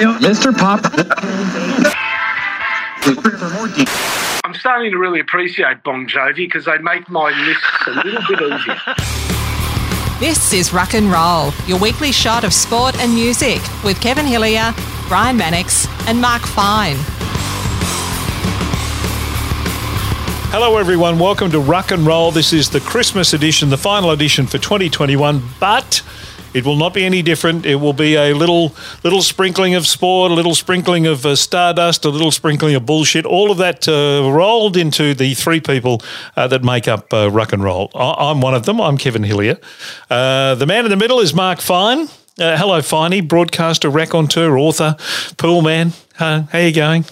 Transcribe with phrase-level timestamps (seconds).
[0.00, 0.56] Mr.
[0.56, 0.80] Pop.
[4.44, 8.40] I'm starting to really appreciate Bon Jovi because they make my lists a little bit
[8.40, 8.76] easier.
[10.18, 14.72] This is Ruck and Roll, your weekly shot of sport and music with Kevin Hillier,
[15.08, 16.96] Brian Mannix, and Mark Fine.
[20.52, 21.18] Hello, everyone.
[21.18, 22.30] Welcome to Ruck and Roll.
[22.30, 26.02] This is the Christmas edition, the final edition for 2021, but
[26.54, 27.66] it will not be any different.
[27.66, 28.74] It will be a little
[29.04, 33.24] little sprinkling of sport, a little sprinkling of uh, stardust, a little sprinkling of bullshit.
[33.26, 36.02] All of that uh, rolled into the three people
[36.36, 37.90] uh, that make up uh, Ruck and Roll.
[37.94, 38.80] I- am one of them.
[38.80, 39.58] I'm Kevin Hillier.
[40.08, 42.08] Uh, the man in the middle is Mark Fine.
[42.38, 44.96] Uh, hello, Finey, broadcaster, raconteur, author,
[45.36, 45.92] pool man.
[46.14, 47.04] how you going?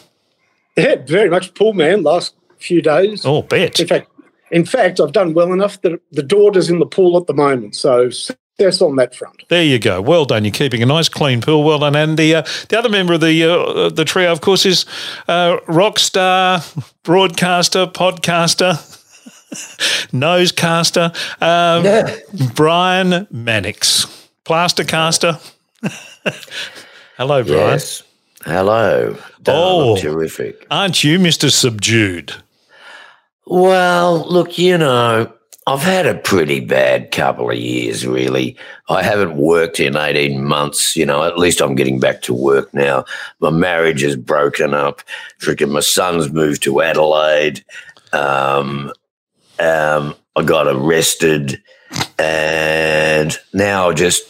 [0.76, 2.02] Yeah, very much pool man.
[2.02, 3.26] Last few days.
[3.26, 3.78] Oh, bet.
[3.80, 4.10] In fact,
[4.50, 7.74] in fact, I've done well enough that the daughter's in the pool at the moment.
[7.74, 8.10] So
[8.58, 9.44] success on that front.
[9.48, 10.00] There you go.
[10.00, 10.44] Well done.
[10.44, 11.64] You're keeping a nice clean pool.
[11.64, 11.96] Well done.
[11.96, 14.84] And the uh, the other member of the uh, the trio, of course, is
[15.28, 16.60] uh, rock star,
[17.02, 18.74] broadcaster, podcaster,
[20.12, 22.16] nosecaster, um, yeah.
[22.54, 25.38] Brian Mannix, plaster caster.
[27.16, 27.70] Hello, Brian.
[27.70, 28.02] Yes.
[28.44, 29.18] Hello.
[29.48, 30.66] oh, terrific.
[30.70, 31.50] Aren't you Mr.
[31.50, 32.34] Subdued?
[33.46, 35.32] Well, look, you know,
[35.68, 38.56] I've had a pretty bad couple of years, really.
[38.88, 40.96] I haven't worked in 18 months.
[40.96, 43.04] You know, at least I'm getting back to work now.
[43.40, 45.02] My marriage is broken up.
[45.38, 47.62] Freaking my son's moved to Adelaide.
[48.14, 48.94] Um,
[49.58, 51.62] um, I got arrested
[52.18, 54.22] and now just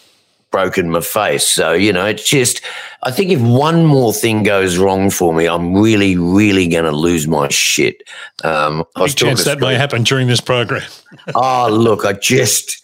[0.50, 1.46] broken my face.
[1.46, 2.62] So, you know, it's just,
[3.02, 6.92] I think if one more thing goes wrong for me, I'm really, really going to
[6.92, 8.02] lose my shit.
[8.44, 10.88] Um, was chance that may happen during this program.
[11.34, 12.82] oh, look, I just,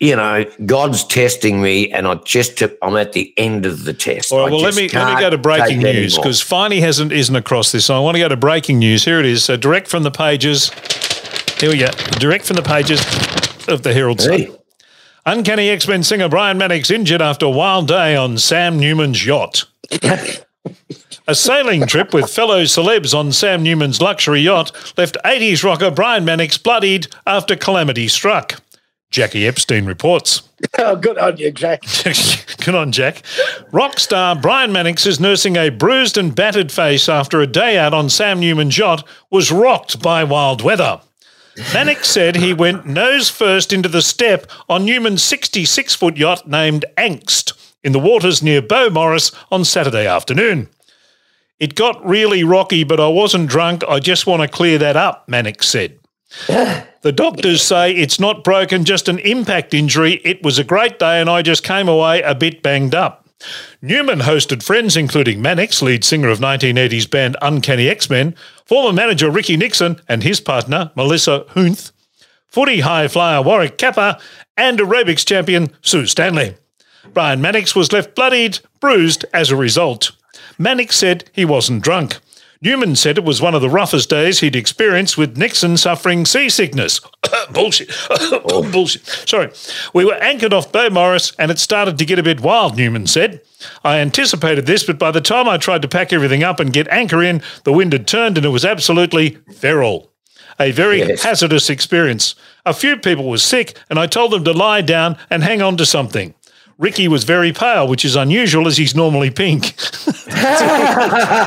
[0.00, 4.32] you know, God's testing me, and I just, I'm at the end of the test.
[4.32, 7.36] All right, well, let me let me go to breaking news because Finey hasn't isn't
[7.36, 7.86] across this.
[7.86, 9.04] So I want to go to breaking news.
[9.04, 9.44] Here it is.
[9.44, 10.70] So direct from the pages.
[11.58, 11.88] Here we go.
[12.18, 13.00] Direct from the pages
[13.68, 14.46] of the Herald hey.
[14.46, 14.58] Sun.
[15.26, 19.64] Uncanny X Men singer Brian Mannix injured after a wild day on Sam Newman's yacht.
[21.26, 26.26] a sailing trip with fellow celebs on Sam Newman's luxury yacht left 80s rocker Brian
[26.26, 28.60] Mannix bloodied after calamity struck.
[29.10, 30.42] Jackie Epstein reports.
[30.78, 31.82] Oh, good on you, Jack.
[32.64, 33.22] good on, Jack.
[33.70, 37.92] Rock star Brian Mannix is nursing a bruised and battered face after a day out
[37.92, 41.02] on Sam Newman's yacht was rocked by wild weather.
[41.72, 46.84] Mannix said he went nose first into the step on Newman's 66 foot yacht named
[46.96, 50.68] Angst in the waters near Beaumaris on Saturday afternoon.
[51.60, 53.84] It got really rocky, but I wasn't drunk.
[53.88, 55.98] I just want to clear that up, Mannix said.
[56.48, 60.20] the doctors say it's not broken, just an impact injury.
[60.24, 63.23] It was a great day, and I just came away a bit banged up.
[63.82, 68.34] Newman hosted friends including Mannix, lead singer of 1980s band Uncanny X-Men,
[68.64, 71.92] former manager Ricky Nixon and his partner Melissa Hunth,
[72.48, 74.16] footy high flyer Warwick Capper,
[74.56, 76.56] and aerobics champion Sue Stanley.
[77.12, 80.12] Brian Mannix was left bloodied, bruised as a result.
[80.58, 82.18] Mannix said he wasn't drunk.
[82.64, 87.00] Newman said it was one of the roughest days he'd experienced with Nixon suffering seasickness.
[87.52, 87.90] Bullshit.
[88.46, 88.68] Oh.
[88.70, 89.04] Bullshit.
[89.06, 89.50] Sorry.
[89.92, 93.42] We were anchored off Beaumaris and it started to get a bit wild, Newman said.
[93.84, 96.88] I anticipated this, but by the time I tried to pack everything up and get
[96.88, 100.10] anchor in, the wind had turned and it was absolutely feral.
[100.58, 101.22] A very yes.
[101.22, 102.34] hazardous experience.
[102.64, 105.76] A few people were sick, and I told them to lie down and hang on
[105.78, 106.34] to something.
[106.78, 109.66] Ricky was very pale, which is unusual as he's normally pink.
[109.76, 110.28] it's,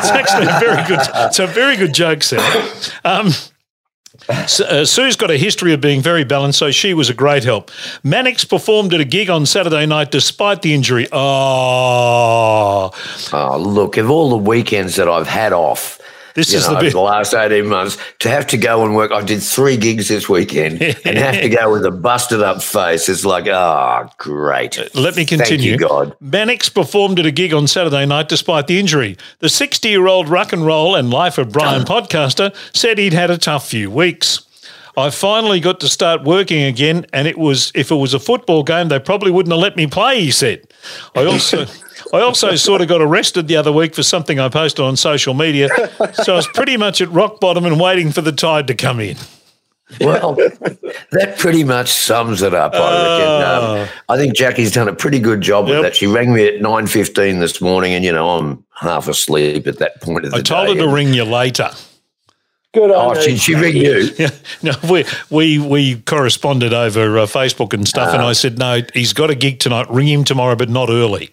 [0.09, 0.99] actually a very good.
[1.15, 2.69] It's a very good joke, Sam.
[3.03, 3.31] Um,
[4.29, 7.71] uh, Sue's got a history of being very balanced, so she was a great help.
[8.03, 11.07] Mannix performed at a gig on Saturday night despite the injury.
[11.11, 12.91] Oh.
[13.33, 15.99] oh, look, of all the weekends that I've had off,
[16.37, 16.93] this is know, the, bit.
[16.93, 19.11] the last 18 months to have to go and work.
[19.11, 23.09] I did three gigs this weekend and have to go with a busted up face.
[23.09, 24.77] It's like, oh, great.
[24.77, 25.71] Uh, let me continue.
[25.71, 26.15] Thank you, God.
[26.21, 29.17] Mannix performed at a gig on Saturday night despite the injury.
[29.39, 33.31] The 60 year old rock and roll and life of Brian podcaster said he'd had
[33.31, 34.43] a tough few weeks.
[34.95, 38.61] I finally got to start working again, and it was if it was a football
[38.61, 40.21] game, they probably wouldn't have let me play.
[40.21, 40.67] He said.
[41.15, 41.65] I also.
[42.13, 45.33] I also sort of got arrested the other week for something I posted on social
[45.33, 45.69] media.
[46.13, 48.99] So I was pretty much at rock bottom and waiting for the tide to come
[48.99, 49.17] in.
[50.01, 50.35] well,
[51.11, 52.73] that pretty much sums it up.
[52.73, 53.81] I reckon.
[53.81, 55.75] Um, I think Jackie's done a pretty good job yep.
[55.75, 55.95] with that.
[55.95, 59.79] She rang me at nine fifteen this morning, and you know I'm half asleep at
[59.79, 61.69] that point of the I told day, her to ring you later.
[62.73, 64.09] Good on oh, she, she ring you?
[64.17, 64.29] Yeah,
[64.61, 68.81] no, we we we corresponded over uh, Facebook and stuff, uh, and I said, no,
[68.93, 69.89] he's got a gig tonight.
[69.89, 71.31] Ring him tomorrow, but not early.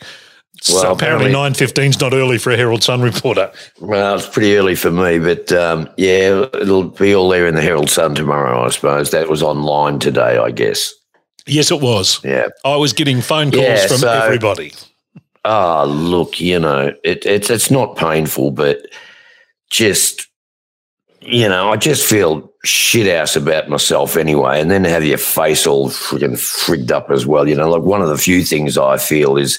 [0.60, 3.50] So Well, apparently apparently- nine fifteen is not early for a Herald Sun reporter.
[3.80, 7.60] Well, it's pretty early for me, but um, yeah, it'll be all there in the
[7.62, 9.10] Herald Sun tomorrow, I suppose.
[9.10, 10.92] That was online today, I guess.
[11.46, 12.20] Yes, it was.
[12.24, 12.46] Yeah.
[12.64, 14.72] I was getting phone calls Yeah, from so- everybody.
[15.46, 18.78] Ah, look, you know, it, it's it's not painful, but
[19.70, 20.26] just
[21.20, 25.66] you know, I just feel shit ass about myself anyway, and then have your face
[25.66, 27.46] all friggin' frigged up as well.
[27.48, 29.58] You know, like one of the few things I feel is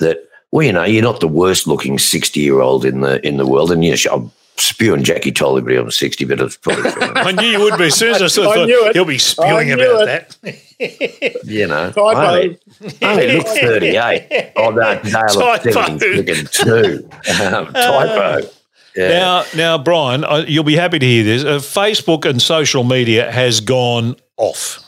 [0.00, 0.18] that
[0.52, 3.46] well, you know, you're not the worst looking sixty year old in the in the
[3.46, 6.90] world, and you know, I'm spewing Jackie told everybody I'm sixty, but it's probably.
[7.00, 7.84] I knew you would be.
[7.84, 8.94] As soon as I saw I thought, knew it.
[8.94, 10.36] he'll be spewing about it.
[10.42, 11.44] that.
[11.44, 12.02] you know, Typo.
[12.02, 12.58] I only,
[13.02, 14.52] I only look thirty eight.
[14.56, 15.70] Oh no, today I look Typo.
[15.72, 17.08] seventy friggin' two.
[17.44, 18.48] Um, typo.
[18.96, 19.08] Yeah.
[19.10, 21.44] Now, now, Brian, uh, you'll be happy to hear this.
[21.44, 24.80] Uh, Facebook and social media has gone off.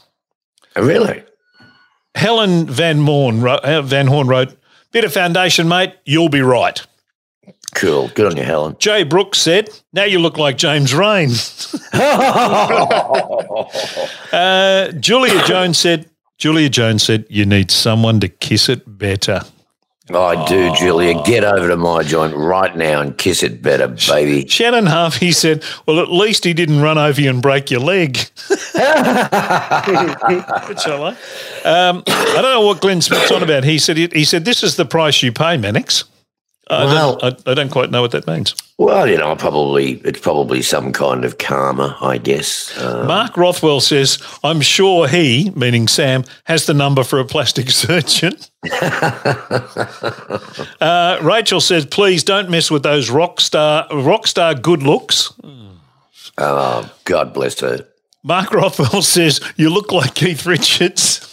[0.74, 1.22] really?
[2.16, 4.56] Helen Van Horn wrote, uh, Van Horn wrote,
[4.92, 5.94] "Bit of foundation, mate.
[6.04, 6.80] You'll be right."
[7.74, 8.08] Cool.
[8.14, 8.76] Good on you, Helen.
[8.78, 11.30] Jay Brooks said, "Now you look like James Reyne."
[14.32, 16.08] Uh, Julia Jones said,
[16.38, 19.42] "Julia Jones said you need someone to kiss it better."
[20.14, 21.22] I do, Julia.
[21.24, 24.46] Get over to my joint right now and kiss it better, baby.
[24.48, 28.16] Shannon Harvey said, "Well, at least he didn't run over you and break your leg."
[28.16, 28.76] Which
[30.86, 31.16] I like.
[31.64, 33.64] Um, I don't know what Glenn Smith's on about.
[33.64, 36.04] He said, "He said this is the price you pay, Mannix."
[36.70, 38.54] I, Well- don't, I, I don't quite know what that means.
[38.78, 42.74] Well, you know, probably it's probably some kind of karma, I guess.
[42.78, 47.68] Uh, Mark Rothwell says, "I'm sure he, meaning Sam, has the number for a plastic
[47.82, 48.32] surgeon."
[50.80, 55.32] uh, Rachel says, "Please don't mess with those rock star rock star good looks."
[56.38, 57.86] oh, God bless her.
[58.22, 61.29] Mark Rothwell says, "You look like Keith Richards."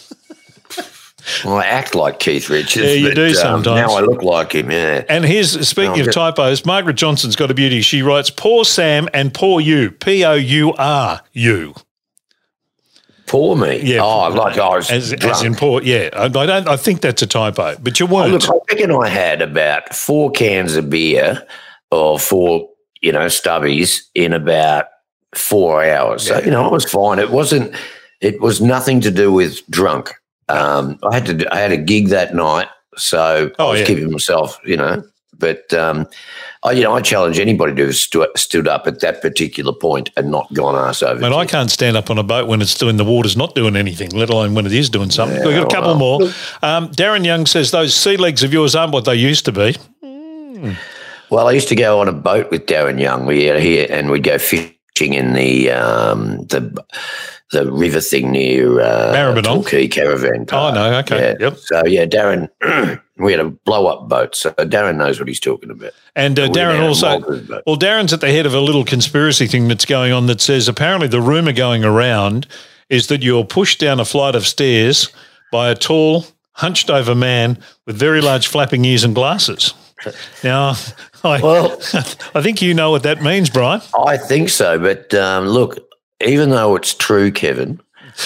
[1.44, 2.86] Well, I act like Keith Richards.
[2.86, 3.76] Yeah, you but, do um, sometimes.
[3.76, 4.70] now I look like him.
[4.70, 5.04] Yeah.
[5.08, 6.12] And here's speaking Oh, of good.
[6.12, 7.80] typos, Margaret Johnson's got a beauty.
[7.82, 11.74] She writes, "Poor Sam and poor you." P O U R U.
[13.26, 13.80] Poor me.
[13.82, 14.00] Yeah.
[14.02, 15.36] Oh, like I was As, drunk.
[15.36, 16.08] as in poor, yeah.
[16.14, 16.66] I, I don't.
[16.68, 18.32] I think that's a typo, but you Oh, weren't.
[18.32, 21.46] look, I reckon I had about four cans of beer
[21.90, 22.68] or four,
[23.02, 24.86] you know, stubbies in about
[25.34, 26.26] four hours.
[26.26, 27.18] So, you know, I was fine.
[27.18, 27.74] It wasn't,
[28.22, 30.14] it was nothing to do with drunk.
[30.48, 32.68] Um, I had to, do- I had a gig that night.
[32.96, 33.86] So Oh, I was yeah.
[33.86, 35.02] keeping myself, you know,
[35.38, 36.06] but, um,
[36.64, 40.10] I, you know, I challenge anybody to have stu- stood up at that particular point
[40.16, 41.20] and not gone ass over.
[41.20, 43.76] Man, I can't stand up on a boat when it's doing the water's not doing
[43.76, 45.36] anything, let alone when it is doing something.
[45.44, 46.18] We've got a couple well.
[46.20, 46.22] more.
[46.62, 49.76] Um, Darren Young says those sea legs of yours aren't what they used to be.
[51.30, 53.24] Well, I used to go on a boat with Darren Young.
[53.26, 54.72] We had here, and we'd go fishing
[55.14, 56.84] in the um, the
[57.50, 59.42] the river thing near uh, Maribyrnong?
[59.44, 60.74] Torquay Caravan Park.
[60.76, 61.36] Oh, no, okay, Yeah.
[61.48, 61.56] yep.
[61.58, 62.48] So yeah, Darren,
[63.16, 65.92] we had a blow up boat, so Darren knows what he's talking about.
[66.14, 67.20] And uh, Darren also,
[67.66, 70.68] well, Darren's at the head of a little conspiracy thing that's going on that says
[70.68, 72.46] apparently the rumor going around
[72.90, 75.10] is that you're pushed down a flight of stairs
[75.52, 79.72] by a tall, hunched over man with very large flapping ears and glasses.
[80.44, 80.76] Now,
[81.24, 81.76] I, Well-
[82.34, 83.80] I think you know what that means, Brian.
[84.06, 85.87] I think so, but um, look,
[86.24, 87.80] even though it's true, Kevin,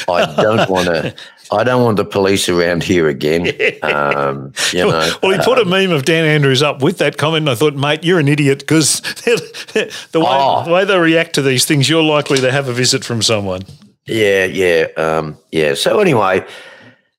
[0.09, 1.15] I don't want to.
[1.53, 3.47] I don't want the police around here again.
[3.83, 7.43] Um, you know, well, he put a meme of Dan Andrews up with that comment,
[7.43, 10.65] and I thought, mate, you're an idiot because the way Oh.
[10.65, 13.63] the way they react to these things, you're likely to have a visit from someone.
[14.07, 15.75] Yeah, yeah, um, yeah.
[15.75, 16.47] So anyway,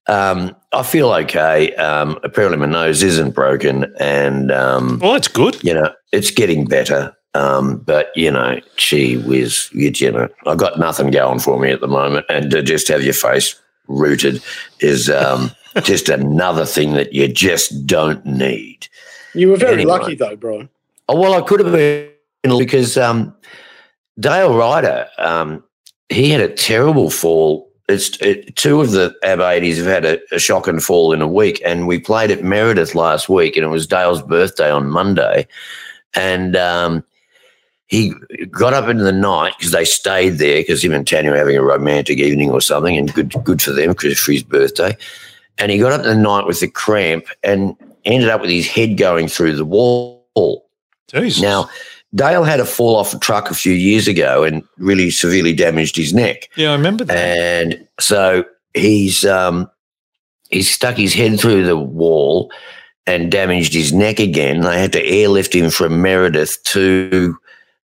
[0.07, 1.75] um, I feel okay.
[1.75, 5.61] Um, apparently, my nose isn't broken, and um, Well, that's good.
[5.63, 7.13] you know it's getting better.
[7.35, 11.71] Um, but you know, gee whiz, you, you know, I got nothing going for me
[11.71, 14.41] at the moment, and to just have your face rooted
[14.79, 15.51] is um,
[15.83, 18.87] just another thing that you just don't need.
[19.33, 19.91] You were very Anyway.
[19.91, 20.69] lucky though, Brian.
[21.09, 22.11] Oh, well, I could have been
[22.57, 23.35] because um,
[24.19, 25.63] Dale Ryder, um,
[26.09, 27.69] he had a terrible fall.
[27.89, 31.21] It's it, two of the Ab 80s have had a, a shock and fall in
[31.21, 34.87] a week, and we played at Meredith last week, and it was Dale's birthday on
[34.87, 35.47] Monday,
[36.15, 37.03] and um,
[37.93, 38.11] he
[38.47, 41.55] got up into the night because they stayed there because him and Tanya were having
[41.55, 44.97] a romantic evening or something, and good good for them because for his birthday.
[45.59, 48.67] And he got up in the night with a cramp and ended up with his
[48.67, 50.67] head going through the wall.
[51.07, 51.43] Jesus.
[51.43, 51.69] Now,
[52.15, 55.95] Dale had a fall off a truck a few years ago and really severely damaged
[55.95, 56.49] his neck.
[56.55, 57.15] yeah, I remember that.
[57.15, 59.69] And so he's um,
[60.49, 62.51] he's stuck his head through the wall
[63.05, 64.61] and damaged his neck again.
[64.61, 67.37] They had to airlift him from Meredith to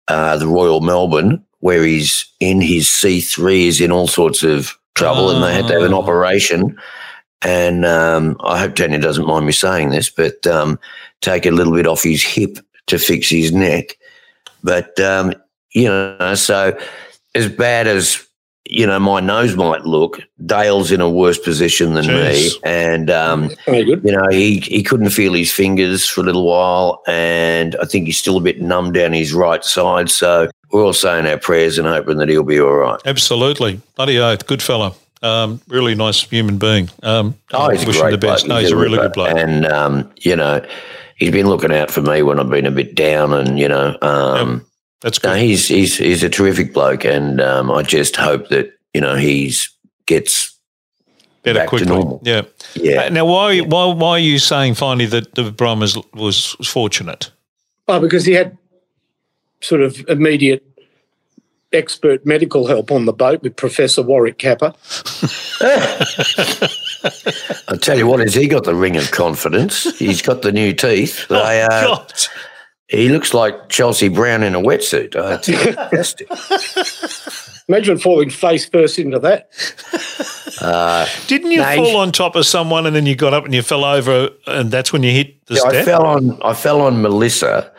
[0.09, 5.31] uh, the Royal Melbourne, where he's in his C3, is in all sorts of trouble,
[5.31, 6.01] and they had to have an Oh.
[6.01, 6.77] operation.
[7.43, 10.79] and um, I hope Tanya doesn't mind me saying this, but um,
[11.21, 13.99] take a little bit off his hip to fix his neck.
[14.65, 15.35] But um,
[15.73, 16.77] you know, so
[17.35, 18.26] as bad as
[18.69, 22.55] you know my nose might look, Dale's in a worse position than Jeez.
[22.55, 27.03] me, and um, you know he he couldn't feel his fingers for a little while,
[27.07, 30.11] and I think he's still a bit numb down his right side.
[30.11, 33.01] So we're all saying our prayers and hoping that he'll be all right.
[33.07, 33.81] Absolutely.
[33.95, 34.47] Bloody oath.
[34.47, 34.95] Good fella.
[35.23, 36.91] Um, really nice human being.
[37.03, 38.45] Um, Oh, he's a wish him great the best.
[38.47, 38.57] bloke.
[38.57, 39.37] No, he's a really good bloke.
[39.37, 40.65] And, um, you know,
[41.17, 43.97] he's been looking out for me when I've been a bit down and, you know,
[44.03, 44.65] um,
[45.03, 45.41] That's no, good.
[45.43, 47.05] he's, he's, he's a terrific bloke.
[47.05, 49.71] And um, I just hope that, you know, he's
[50.07, 50.53] gets,
[51.43, 51.87] Better back to quickly.
[51.89, 52.21] normal.
[52.25, 52.43] Yeah.
[52.75, 53.03] yeah.
[53.05, 57.31] Uh, Now, why, why, why are you saying finally that the Brian was, was fortunate?
[57.89, 58.57] Oh, because he had
[59.61, 60.63] sort of immediate
[61.73, 64.73] expert medical help on the boat with Professor Warwick Capper.
[67.69, 69.97] I'll tell you what, has he got the ring of confidence?
[69.99, 71.27] He's got the new teeth.
[71.29, 72.13] They, uh, Oh, God.
[72.89, 75.17] He looks like Chelsea Brown in a wetsuit.
[75.17, 76.29] Uh, it's fantastic.
[77.69, 79.51] Imagine falling face first into that.
[80.61, 83.53] Uh, Didn't you No, fall on top of someone and then you got up and
[83.53, 86.81] you fell over and that's when you hit the Yeah, I fell on I fell
[86.81, 87.73] on Melissa,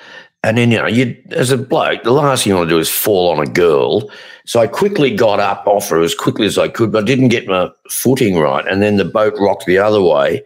[0.44, 2.80] and then you know, you as a bloke, the last thing you want to do
[2.80, 4.10] is fall on a girl.
[4.46, 7.30] So I quickly got up off her as quickly as I could, but I didn't
[7.30, 10.44] get my footing right, and then the boat rocked the other way,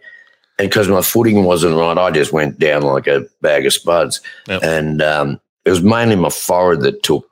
[0.58, 4.20] and because my footing wasn't right, I just went down like a bag of spuds,
[4.48, 4.62] Yep.
[4.62, 7.26] and um, it was mainly my forehead that took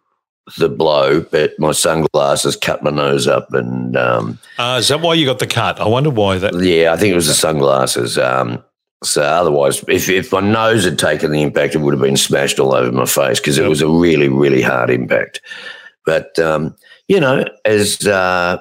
[0.58, 5.14] the blow, but my sunglasses cut my nose up, and um, Uh, is that why
[5.14, 5.80] you got the cut?
[5.80, 6.54] I wonder why that.
[6.60, 8.18] yeah, I think it was the sunglasses.
[8.18, 8.62] Um,
[9.04, 12.58] so otherwise, if, if my nose had taken the impact, it would have been smashed
[12.58, 15.40] all over my face because it was a really, really hard impact.
[16.04, 16.74] But, um,
[17.08, 18.58] you know, as uh,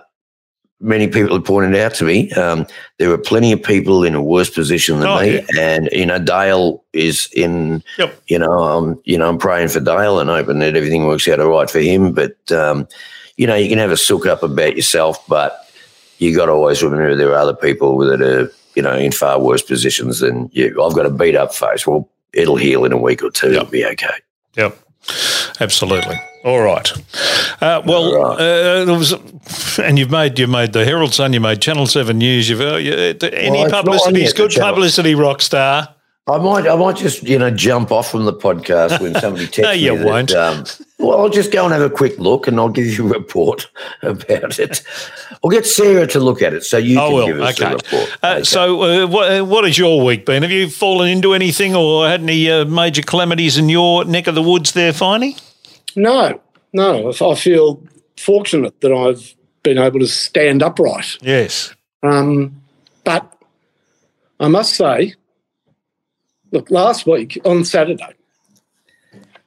[0.81, 2.65] many people have pointed out to me, um,
[2.97, 5.35] there are plenty of people in a worse position than Oh, me.
[5.35, 5.45] yeah.
[5.59, 8.21] And, you know, Dale is in, Yep.
[8.27, 11.39] you know, I'm, you know, I'm praying for Dale and hoping that everything works out
[11.41, 12.13] all right for him.
[12.13, 12.87] But, um,
[13.37, 15.69] you know, you can have a sook up about yourself, but
[16.17, 19.39] you got to always remember there are other people that are, you know, in far
[19.39, 20.81] worse positions than you.
[20.81, 21.85] I've got a beat up face.
[21.85, 23.47] Well, it'll heal in a week or two.
[23.51, 23.55] Yep.
[23.55, 24.13] It'll be okay.
[24.55, 24.77] Yep.
[25.59, 26.15] Absolutely.
[26.43, 26.91] All right.
[27.61, 28.39] Uh, well, All right.
[28.39, 29.13] Uh, there was,
[29.79, 32.49] and you've made you made the Herald Sun, you made Channel Seven News.
[32.49, 35.15] You've uh, you, any Well, publicity is good publicity.
[35.15, 35.95] Rock star.
[36.29, 39.59] I might, I might just, you know, jump off from the podcast when somebody texts
[39.63, 39.97] No, you me.
[39.99, 40.31] that, won't.
[40.33, 40.63] um,
[40.99, 43.67] well, I'll just go and have a quick look, and I'll give you a report
[44.03, 44.83] about it.
[45.43, 47.25] I'll get Sarah to look at it, so you Oh can well.
[47.27, 47.71] give us Okay.
[47.71, 48.17] a report.
[48.23, 48.43] Uh, Okay.
[48.43, 50.43] So, uh, what, uh, what has your week been?
[50.43, 54.35] Have you fallen into anything or had any uh, major calamities in your neck of
[54.35, 55.41] the woods there, Finey?
[55.95, 56.39] No,
[56.73, 57.11] no.
[57.11, 57.81] I feel
[58.17, 59.33] fortunate that I've
[59.63, 61.17] been able to stand upright.
[61.21, 61.73] Yes.
[62.03, 62.61] Um,
[63.03, 63.33] but
[64.39, 65.15] I must say,
[66.51, 68.13] look, last week on Saturday,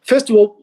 [0.02, 0.56] first of all,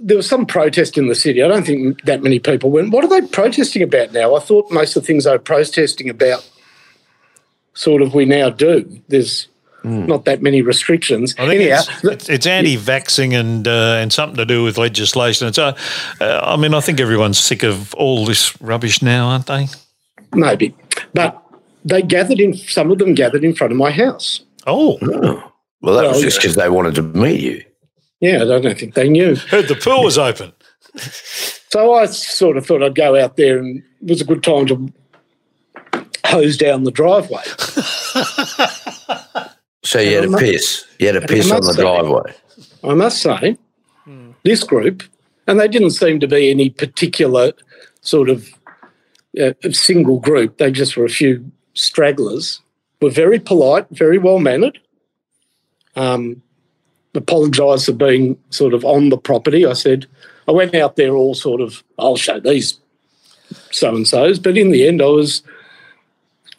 [0.00, 1.42] there was some protest in the city.
[1.42, 2.90] I don't think that many people went.
[2.90, 4.34] What are they protesting about now?
[4.34, 6.48] I thought most of the things they were protesting about,
[7.74, 9.00] sort of, we now do.
[9.08, 9.48] There's
[9.84, 11.34] not that many restrictions.
[11.38, 15.46] I think Anyhow, it's, it's, it's anti-vaxing and uh, and something to do with legislation.
[15.46, 15.76] It's, uh,
[16.22, 19.68] uh, I mean, I think everyone's sick of all this rubbish now, aren't they?
[20.32, 20.74] maybe,
[21.12, 21.40] but
[21.84, 22.54] they gathered in.
[22.54, 24.40] Some of them gathered in front of my house.
[24.66, 25.52] Oh, Oh.
[25.84, 27.64] Well, that was just because they wanted to meet you.
[28.20, 29.34] Yeah, I don't think they knew.
[29.36, 30.52] heard the pool was open.
[31.74, 34.64] So I sort of thought I'd go out there and it was a good time
[34.66, 34.92] to
[36.24, 37.42] hose down the driveway.
[39.82, 40.86] So you had I a mu- piss.
[40.98, 42.32] You had a piss on the say- driveway.
[42.84, 43.58] I must say,
[44.44, 45.02] this group,
[45.46, 47.52] and they didn't seem to be any particular
[48.00, 48.48] sort of
[49.40, 52.60] uh, single group, they just were a few stragglers,
[53.02, 54.78] were very polite, very well mannered.
[55.96, 56.42] Um,
[57.14, 59.64] apologised for being sort of on the property.
[59.64, 60.06] I said,
[60.48, 62.78] I went out there all sort of, I'll show these
[63.70, 65.42] so and so's, but in the end, I was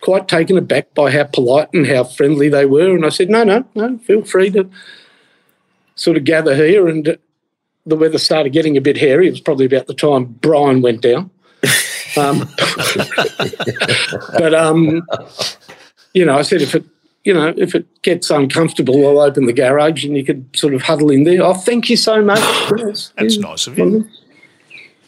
[0.02, 2.96] quite taken aback by how polite and how friendly they were.
[2.96, 4.70] And I said, no, no, no, feel free to
[5.96, 6.88] sort of gather here.
[6.88, 7.18] And
[7.86, 9.28] the weather started getting a bit hairy.
[9.28, 11.32] It was probably about the time Brian went down.
[12.18, 12.40] Um,
[14.38, 15.06] but um,
[16.14, 16.86] you know, I said if it,
[17.26, 20.84] you know, if it gets uncomfortable, I'll open the garage and you could sort of
[20.84, 21.44] huddle in there.
[21.44, 22.40] Oh, thank you so much.
[22.78, 23.42] Yes, That's yeah.
[23.42, 24.08] nice of you.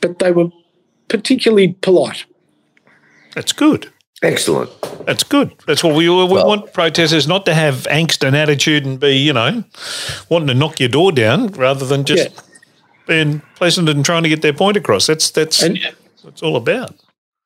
[0.02, 0.50] But they were
[1.08, 2.26] particularly polite.
[3.36, 3.92] That's good.
[4.24, 4.72] Excellent.
[5.06, 5.52] That's good.
[5.68, 9.16] That's what we we Well- want protesters not to have angst and attitude and be,
[9.16, 9.64] you know,
[10.28, 12.42] wanting to knock your door down rather than just Yeah.
[13.08, 15.06] being pleasant and trying to get their point across.
[15.06, 15.78] That's that's And
[16.24, 16.96] what it's all about.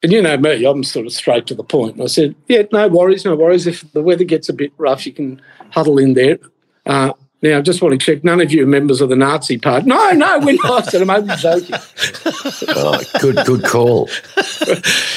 [0.03, 1.93] And you know me, I'm sort of straight to the point.
[1.95, 3.67] And I said, yeah, no worries, no worries.
[3.67, 5.39] If the weather gets a bit rough, you can
[5.69, 6.39] huddle in there.
[6.87, 9.57] Uh, now, I just want to check, none of you are members of the Nazi
[9.57, 9.87] Party.
[9.87, 10.87] No, no, we're not.
[10.87, 11.75] I said, I'm only joking.
[12.69, 14.09] Oh, good, good call.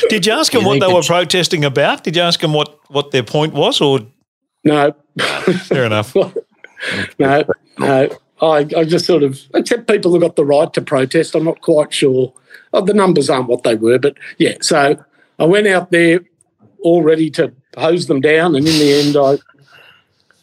[0.09, 2.05] Did you ask them You what they were it's- protesting about?
[2.05, 3.81] Did you ask them what, what their point was?
[3.81, 4.00] Or
[4.64, 6.14] No, fair enough.
[7.19, 7.45] no,
[7.79, 8.09] no.
[8.43, 11.35] I, I just sort of, except people have got the right to protest.
[11.35, 12.33] I'm not quite sure.
[12.75, 14.57] Oh, the numbers aren't what they were, but yeah.
[14.61, 15.02] So
[15.38, 16.21] I went out there
[16.83, 19.38] all ready to hose them down, and in the end, I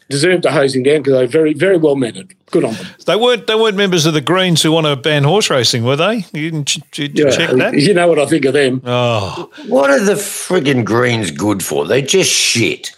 [0.08, 2.34] deserved a hosing down because they very, very well mannered.
[2.50, 2.86] Good on them.
[3.06, 3.46] They weren't.
[3.46, 6.16] They weren't members of the Greens who want to ban horse racing, were they?
[6.34, 7.74] You didn't ch- ch- Yeah, check that.
[7.78, 8.82] You know what I think of them.
[8.84, 11.86] Oh, What are the frigging Greens good for?
[11.86, 12.90] They're just shit.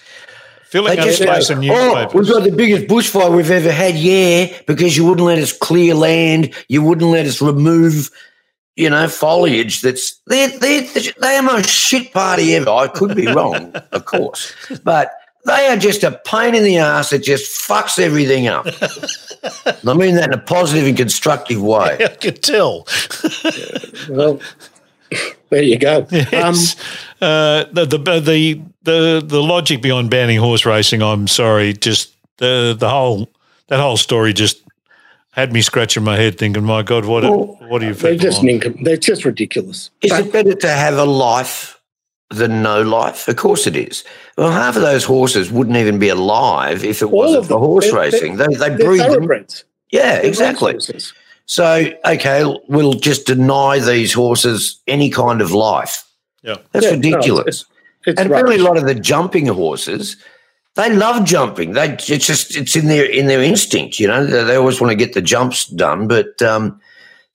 [0.64, 3.94] filling They up just space in oh, we've got the biggest bushfire we've ever had.
[3.94, 6.52] Yeah, because you wouldn't let us clear land.
[6.66, 8.10] You wouldn't let us remove,
[8.76, 9.80] you know, foliage.
[9.82, 10.82] That's they're they're
[11.20, 12.70] they are the most shit party ever.
[12.70, 14.52] I could be wrong, of course,
[14.82, 15.12] but
[15.46, 18.66] they are just a pain in the ass that just fucks everything up.
[19.86, 21.98] I mean that in a positive and constructive way.
[22.04, 22.86] I could tell.
[24.08, 24.40] Well,
[25.50, 26.00] there you go.
[26.10, 26.76] Um, Yes.
[27.20, 31.02] uh, the, the the the the logic behind banning horse racing.
[31.02, 33.30] I'm sorry, just the the whole
[33.68, 34.62] that whole story just
[35.34, 38.40] had me scratching my head, thinking, "My God, what Well, what are you?" they're just
[38.40, 38.76] on?
[38.82, 39.90] They're just ridiculous.
[40.02, 41.80] Is But- it better to have a life
[42.30, 43.28] than no life?
[43.28, 44.04] Of course it is.
[44.38, 47.58] Well, half of those horses wouldn't even be alive if it All wasn't for them.
[47.60, 48.36] horse They're- racing.
[48.36, 49.46] They, they they're breed them.
[49.90, 50.78] Yeah, They're exactly.
[51.46, 56.04] So, okay, we'll just deny these horses any kind of life.
[56.42, 56.56] Yeah.
[56.72, 57.40] That's Yeah, no, ridiculous.
[57.46, 57.64] it's-
[58.06, 60.16] It's and apparently, a lot of the jumping horses,
[60.76, 61.72] they love jumping.
[61.72, 63.98] They it's just it's in their in their instinct.
[64.00, 66.08] You know, they, they always want to get the jumps done.
[66.08, 66.80] But um,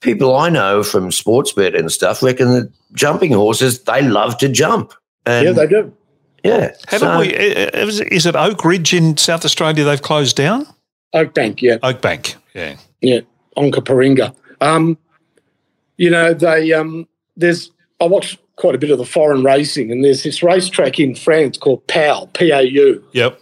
[0.01, 4.49] people I know from sports bet and stuff reckon that jumping horses they love to
[4.49, 4.93] jump.
[5.25, 5.93] And Yeah, they do.
[6.43, 6.71] yeah.
[6.87, 7.35] Haven't so- we?
[7.35, 9.83] uh, Is is it Oak Ridge in South Australia?
[9.83, 10.67] They've closed down.
[11.13, 11.77] Oak Bank, yeah.
[11.81, 12.35] Oak Bank.
[12.53, 12.75] Yeah.
[13.01, 13.21] Yeah,
[13.57, 14.35] Onkaparinga.
[14.61, 14.97] Um,
[15.97, 17.71] you know, they um, there's
[18.01, 21.57] I watch quite a bit of the foreign racing, and there's this racetrack in France
[21.57, 23.39] called PAU, P A U, Yep.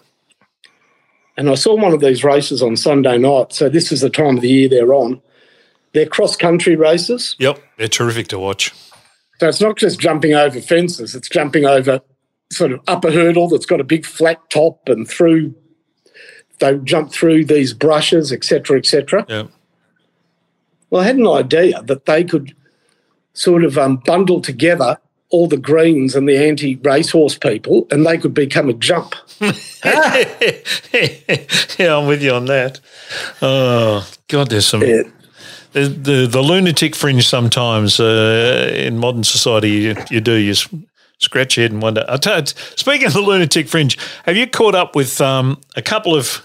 [1.38, 3.54] and I saw one of these races on Sunday night.
[3.54, 5.22] So this is the time of the year they're on.
[5.94, 7.60] They're cross country races, Yep.
[7.78, 8.74] They're terrific to watch.
[9.40, 12.02] so it's not just jumping over fences; it's jumping over
[12.52, 15.54] sort of upper hurdle that's got a big flat top and through.
[16.60, 19.26] They jump through these brushes, etc., etc.
[19.30, 19.50] Yep.
[20.90, 22.56] Well, I had an idea that they could
[23.38, 24.98] sort of um, bundle together
[25.30, 29.14] all the Greens and the anti racehorse people, and they could become a jump.
[29.42, 29.52] yeah,
[31.98, 32.80] I'm with you on that.
[33.42, 35.04] Oh God, there's some Yeah.
[35.74, 37.28] the the, the lunatic fringe.
[37.28, 40.54] Sometimes uh, in modern society, you, you do you
[41.20, 42.06] scratch your head and wonder.
[42.08, 42.46] I tell you,
[42.76, 46.42] speaking of the lunatic fringe, have you caught up with um, a couple of?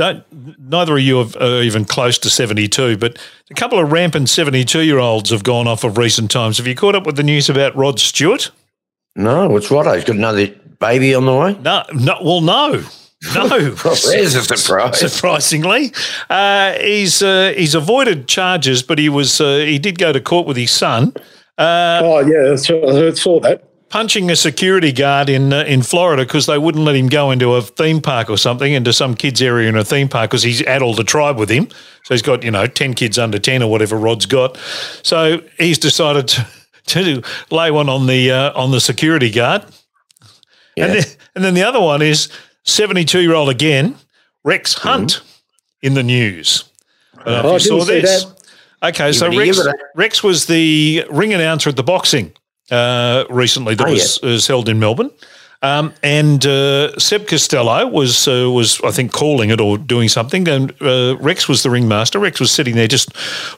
[0.00, 0.24] Don't
[0.58, 3.18] neither of you are are even close to seventy two, but
[3.50, 6.56] a couple of rampant seventy two year olds have gone off of recent times.
[6.56, 8.50] Have you caught up with the news about Rod Stewart?
[9.14, 9.96] No, what's right?
[9.96, 10.46] He's got another
[10.78, 11.52] baby on the way.
[11.60, 12.16] No, no.
[12.24, 12.82] Well, no,
[13.34, 13.76] no.
[13.84, 15.12] Well, there's a surprise.
[15.12, 15.92] surprisingly.
[16.30, 20.46] Uh, he's uh, he's avoided charges, but he was uh, he did go to court
[20.46, 21.12] with his son,
[21.60, 23.62] oh, yeah, I saw that.
[23.90, 27.54] Punching a security guard in uh, in Florida because they wouldn't let him go into
[27.54, 30.62] a theme park or something, into some kids area in a theme park because he's
[30.62, 31.68] addled a tribe with him.
[32.04, 34.56] So he's got you know ten kids under ten or whatever Rod's got.
[35.02, 36.46] So he's decided to,
[36.86, 39.64] to lay one on the uh, on the security guard.
[40.76, 42.30] And, then, and then the other one is
[42.64, 43.96] 72 year old again,
[44.44, 45.20] Rex Hunt
[45.82, 46.64] in the news.
[47.18, 48.24] I Oh, I saw this.
[48.82, 52.32] Okay, so Rex, give it a- Rex was the ring announcer at the boxing
[52.70, 55.10] uh, recently that Oh, was, was held in Melbourne.
[55.62, 60.48] Um, and uh, Seb Costello was uh, was I think calling it or doing something,
[60.48, 62.18] and uh, Rex was the ringmaster.
[62.18, 63.10] Rex was sitting there just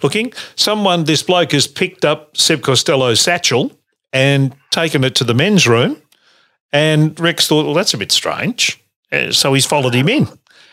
[0.03, 0.33] looking.
[0.57, 3.71] Someone, this bloke, has picked up Seb Costello's satchel
[4.13, 5.97] and taken it to the men's room.
[6.73, 8.83] And Rex thought, well, that's a bit strange.
[9.13, 10.27] Uh, so he's followed him in.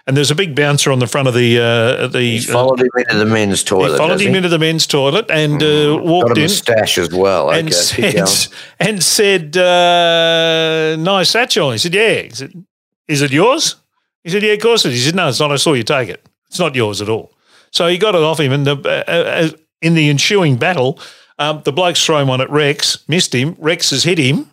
[0.09, 2.19] And there's a big bouncer on the front of the uh, the.
[2.19, 3.91] He followed him into the men's toilet.
[3.91, 4.37] he followed him he?
[4.37, 7.51] into the men's toilet and uh, Got walked a in moustache as well.
[7.51, 12.65] and okay, keep said, and said, uh, "Nice satchel." He said, "Yeah." He said,
[13.07, 13.75] "Is it yours?"
[14.23, 15.51] He said, "Yeah, of course it is." He said, "No, it's not.
[15.51, 16.27] I saw you take it.
[16.47, 17.31] It's not yours at all."
[17.69, 19.49] So he got it off him, and the, uh, uh,
[19.83, 20.99] in the ensuing battle,
[21.37, 23.55] um, the bloke's thrown one at Rex, missed him.
[23.59, 24.49] Rex has hit him,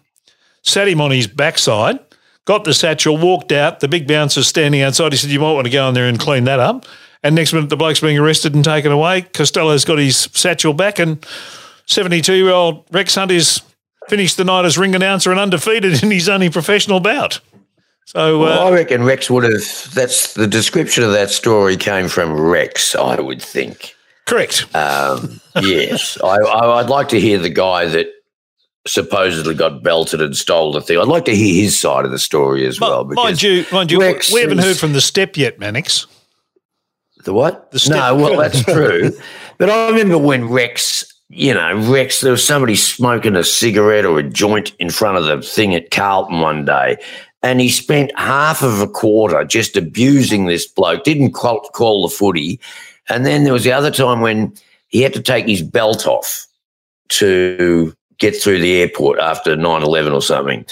[0.61, 1.99] sat him on his backside,
[2.47, 3.81] got the satchel, walked out.
[3.81, 5.13] The big bouncer's standing outside.
[5.13, 6.87] He said, "You might want to go in there and clean that up."
[7.23, 9.23] And next minute, the bloke's being arrested and taken away.
[9.23, 11.25] Costello's got his satchel back, and
[11.87, 13.61] 72 year old Rex Hunt is
[14.09, 17.41] finished the night as ring announcer and undefeated in his only professional bout.
[18.05, 19.95] So uh, Well, I reckon Rex would have.
[19.95, 22.95] That's the description of that story came from Rex.
[22.95, 23.95] I would think.
[24.27, 24.67] correct.
[24.75, 28.07] Um, yes, I, I, I'd like to hear the guy that
[28.87, 30.99] supposedly got belted and stole the thing.
[30.99, 33.05] I'd like to hear his side of the story as well.
[33.05, 36.07] Mi- mind you, mind you, Rex we haven't is- heard from the step yet, Mannix.
[37.25, 37.71] The what?
[37.73, 39.11] The step- no, well, that's true.
[39.59, 44.19] but I remember when Rex, you know, Rex, there was somebody smoking a cigarette or
[44.21, 46.97] a joint in front of the thing at Carlton one day.
[47.43, 52.15] And he spent half of a quarter just abusing this bloke, didn't call, call the
[52.15, 52.61] footy.
[53.09, 54.55] And then there was the other time when
[54.89, 56.47] he had to take his belt off
[57.09, 60.65] to get through the airport after 9 11 or something.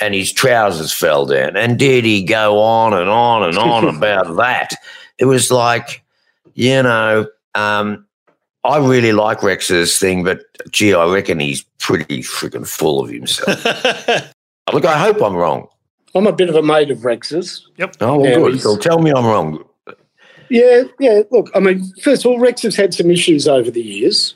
[0.00, 1.56] And his trousers fell down.
[1.56, 4.70] And did he go on and on and on about that?
[5.18, 6.02] It was like,
[6.54, 8.06] you know, um,
[8.64, 13.64] I really like Rex's thing, but gee, I reckon he's pretty freaking full of himself.
[14.72, 15.68] Look, I hope I'm wrong.
[16.14, 17.68] I'm a bit of a mate of Rex's.
[17.76, 17.96] Yep.
[18.00, 18.60] Oh, well, good.
[18.60, 19.64] So tell me I'm wrong.
[20.48, 21.22] Yeah, yeah.
[21.30, 24.34] Look, I mean, first of all, Rex has had some issues over the years.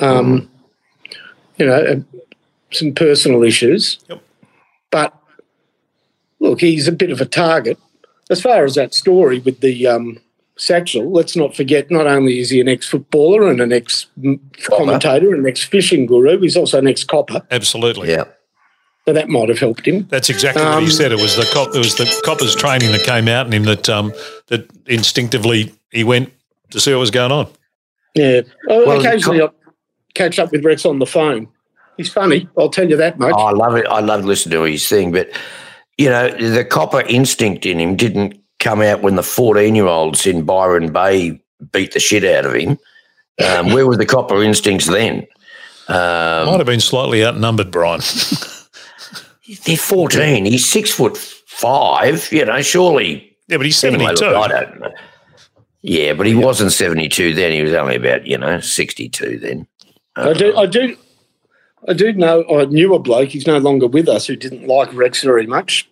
[0.00, 0.50] Um,
[1.62, 2.18] You know, uh,
[2.72, 4.00] some personal issues.
[4.08, 4.20] Yep.
[4.90, 5.14] But
[6.40, 7.78] look, he's a bit of a target.
[8.30, 10.18] As far as that story with the um,
[10.56, 11.88] Satchel, let's not forget.
[11.88, 16.78] Not only is he an ex-footballer and an ex-commentator and an ex-fishing guru, he's also
[16.78, 17.42] an ex-copper.
[17.52, 18.10] Absolutely.
[18.10, 18.24] Yeah.
[19.06, 20.06] So that might have helped him.
[20.08, 21.12] That's exactly what he Um, said.
[21.12, 21.74] It was the cop.
[21.76, 24.12] It was the coppers training that came out in him that um,
[24.48, 26.32] that instinctively he went
[26.70, 27.48] to see what was going on.
[28.14, 28.42] Yeah.
[28.68, 29.48] Oh, Well, occasionally I
[30.14, 31.48] catch up with Rex on the phone.
[31.96, 32.48] He's funny.
[32.58, 33.34] I'll tell you that much.
[33.36, 33.86] Oh, I love it.
[33.86, 35.28] I love listening to his thing, but
[35.98, 40.26] you know, the copper instinct in him didn't come out when the 14 year olds
[40.26, 41.40] in Byron Bay
[41.72, 42.78] beat the shit out of him.
[43.44, 45.26] Um, where were the copper instincts then?
[45.88, 48.00] Might Um, have been slightly outnumbered, Brian.
[49.66, 50.44] they're 14.
[50.46, 52.30] He's six foot five.
[52.32, 53.36] You know, surely.
[53.48, 54.26] yeah, but he's Anyway, seventy-two.
[54.38, 54.92] look, I don't know.
[55.84, 57.50] Yeah, but he wasn't 72 then.
[57.52, 59.66] He was only about, you know, 62 then.
[60.16, 60.96] I do, I do,
[61.88, 62.44] I do know.
[62.48, 63.30] I knew a bloke.
[63.30, 64.26] He's no longer with us.
[64.26, 65.88] Who didn't like Rex very much.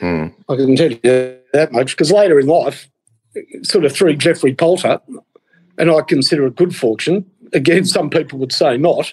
[0.00, 0.26] Hmm.
[0.48, 1.00] I can tell you
[1.52, 2.88] that much because later in life,
[3.62, 5.00] sort of through Jeffrey Polter,
[5.78, 7.24] and I consider it good fortune.
[7.52, 9.12] Again, some people would say not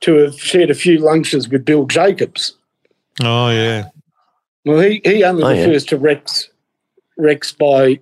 [0.00, 2.54] to have shared a few lunches with Bill Jacobs.
[3.22, 3.88] Oh yeah.
[4.64, 5.64] Well, he he only Oh, yeah.
[5.64, 6.48] refers to Rex
[7.16, 7.98] Rex by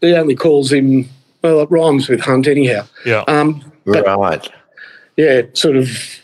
[0.00, 1.08] he only calls him
[1.42, 2.86] well it rhymes with Hunt anyhow.
[3.04, 3.24] Yeah.
[3.28, 4.48] Um, but Right.
[5.16, 6.20] Yeah, sort of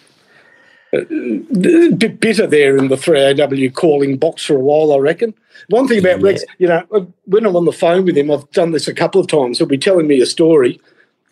[0.92, 5.35] uh, a bit bitter there in the 3AW calling box for a while, I reckon.
[5.68, 6.85] One thing about Rex, you know,
[7.24, 9.59] when I'm on the phone with him, I've done this a couple of times.
[9.59, 10.81] He'll be telling me a story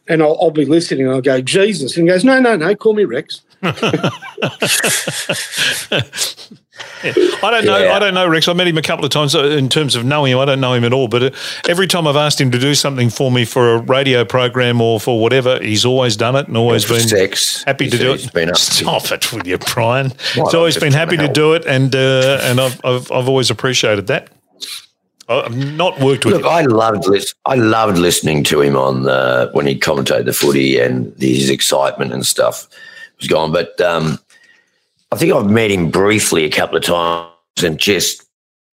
[0.08, 1.96] and I'll, I'll be listening and I'll go, Jesus.
[1.96, 3.42] And he goes, no, no, no, call me Rex.
[7.02, 7.78] I don't know.
[7.78, 7.94] Yeah.
[7.94, 8.46] I don't know Rex.
[8.48, 9.34] I met him a couple of times.
[9.34, 11.08] uh, In terms of knowing him, I don't know him at all.
[11.08, 11.30] But uh,
[11.68, 15.00] every time I've asked him to do something for me for a radio program or
[15.00, 17.62] for whatever, he's always done it and always been sex.
[17.64, 18.32] happy to do it.
[18.32, 20.12] been up to- Stop it with you, Brian.
[20.36, 23.28] Well, he's always been happy to to do it, and uh, and I've, I've I've
[23.28, 24.28] always appreciated that.
[25.28, 26.48] I've not worked with Look, him.
[26.48, 27.06] I loved
[27.46, 32.12] I loved listening to him on the when he commentated the footy and his excitement
[32.12, 32.66] and stuff
[33.18, 33.52] was gone.
[33.52, 34.18] But um,
[35.12, 37.30] I think I've met him briefly a couple of times
[37.64, 38.24] and just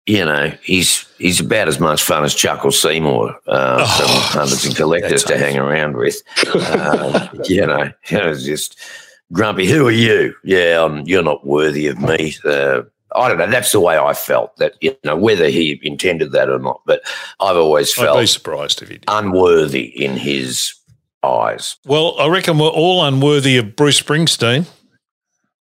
[0.06, 4.76] you know he's he's about as much fun as Chuckle Seymour, uh, some hunters and
[4.76, 6.22] collectors to hang around with.
[6.56, 8.80] Uh, you know, it was just
[9.32, 9.68] grumpy.
[9.68, 10.34] Who are you?
[10.44, 12.36] Yeah, um, you're not worthy of me.
[12.44, 13.48] Uh, I don't know.
[13.48, 14.56] That's the way I felt.
[14.58, 17.02] That you know, whether he intended that or not, but
[17.40, 19.06] I've always I'd be felt surprised if he did.
[19.08, 20.74] unworthy in his
[21.24, 21.76] eyes.
[21.86, 24.66] Well, I reckon we're all unworthy of Bruce Springsteen.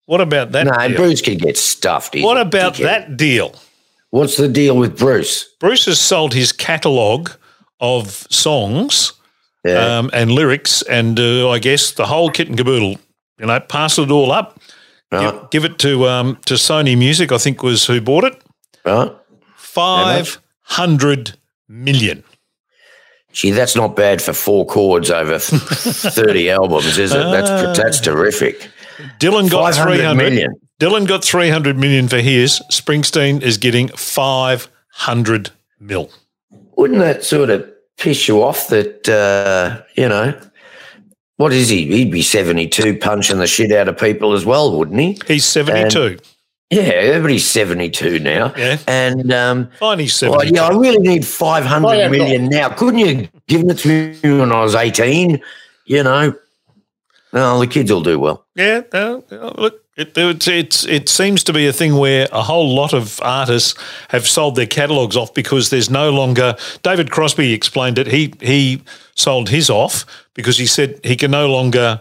[0.07, 0.65] What about that?
[0.65, 0.95] No?
[0.95, 2.15] Bruce can get stuffed.
[2.15, 2.83] He's What about dickhead.
[2.83, 3.53] that deal?
[4.09, 5.43] What's the deal with Bruce?
[5.59, 7.31] Bruce has sold his catalogue
[7.79, 9.13] of songs
[9.65, 9.99] Yeah.
[9.99, 12.95] um, and lyrics, and uh, I guess the whole kit and caboodle.
[13.37, 14.59] You know, pass it all up,
[15.11, 15.31] right.
[15.31, 17.31] give, give it to um, to Sony Music.
[17.31, 18.41] I think was who bought it.
[18.85, 19.11] Right.
[19.57, 22.23] Five hundred million.
[23.33, 27.21] Gee, that's not bad for four chords over thirty albums, is it?
[27.21, 27.29] Ah.
[27.31, 28.69] That's that's terrific.
[29.19, 30.55] Dylan got three hundred million.
[30.79, 32.61] Dylan got three hundred million for his.
[32.71, 36.09] Springsteen is getting five hundred mil.
[36.75, 38.67] Wouldn't that sort of piss you off?
[38.67, 40.39] That uh, you know,
[41.37, 41.85] what is he?
[41.87, 45.19] He'd be seventy-two, punching the shit out of people as well, wouldn't he?
[45.27, 46.17] He's seventy-two.
[46.69, 48.53] Yeah, everybody's seventy-two now.
[48.57, 48.77] Yeah.
[48.87, 52.27] and um, Fine, he's Well, yeah, I really need five hundred million I hundred am
[52.27, 52.69] million now.
[52.69, 55.41] Couldn't you give it to me when I was eighteen?
[55.85, 56.35] You know,
[57.33, 58.45] no, the kids will do well.
[58.55, 62.43] Yeah, uh, uh, look, It, it's, it's it seems to be a thing where a
[62.43, 63.73] whole lot of artists
[64.09, 66.55] have sold their catalogues off because there's no longer.
[66.83, 68.07] David Crosby explained it.
[68.07, 68.81] He he
[69.15, 71.99] sold his off because he said he can no longer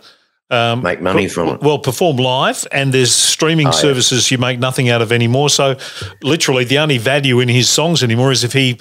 [0.51, 1.61] um, Make money from it.
[1.61, 3.73] well perform live, and there's streaming yeah.
[3.73, 5.51] services you make nothing out of anymore.
[5.51, 5.77] So
[6.23, 8.79] literally, the only value in his songs anymore is if he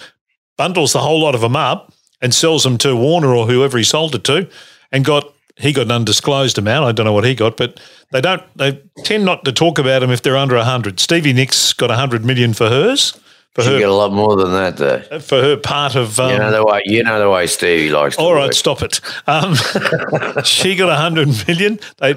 [0.58, 3.84] bundles the whole lot of them up and sells them to Warner or whoever he
[3.84, 4.48] sold it to,
[4.92, 6.86] and got he got an undisclosed amount.
[6.86, 7.80] I don't know what he got, but
[8.12, 8.42] they don't.
[8.58, 11.00] They tend not to talk about them if they're under hundred.
[11.00, 13.18] Stevie Nicks got hundred million for hers.
[13.54, 15.20] For You her, get a lot more than that, though.
[15.22, 18.18] for her part of um, you know the way you know the way Stevie likes
[18.18, 18.54] to all right, work.
[18.54, 19.00] stop it.
[19.28, 19.56] Um,
[20.44, 21.80] she got a hundred million.
[22.00, 22.16] They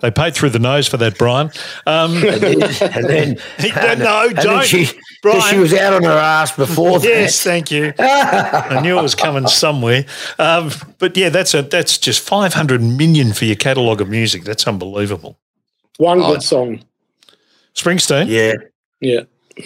[0.00, 1.50] they paid through the nose for that, Brian.
[1.86, 3.38] Um, and then, and then
[3.98, 5.40] no, and don't, she, 'cause Brian.
[5.54, 7.48] she was out on her ass before yes, that.
[7.50, 7.94] thank you.
[7.98, 10.04] I knew it was coming somewhere.
[10.38, 14.44] Um, but yeah, that's a that's just five hundred million for your catalogue of music.
[14.44, 15.38] That's unbelievable.
[15.96, 16.32] One Oh.
[16.34, 16.84] good song.
[17.74, 18.28] Springsteen.
[18.28, 18.54] Yeah,
[19.00, 19.20] Yeah.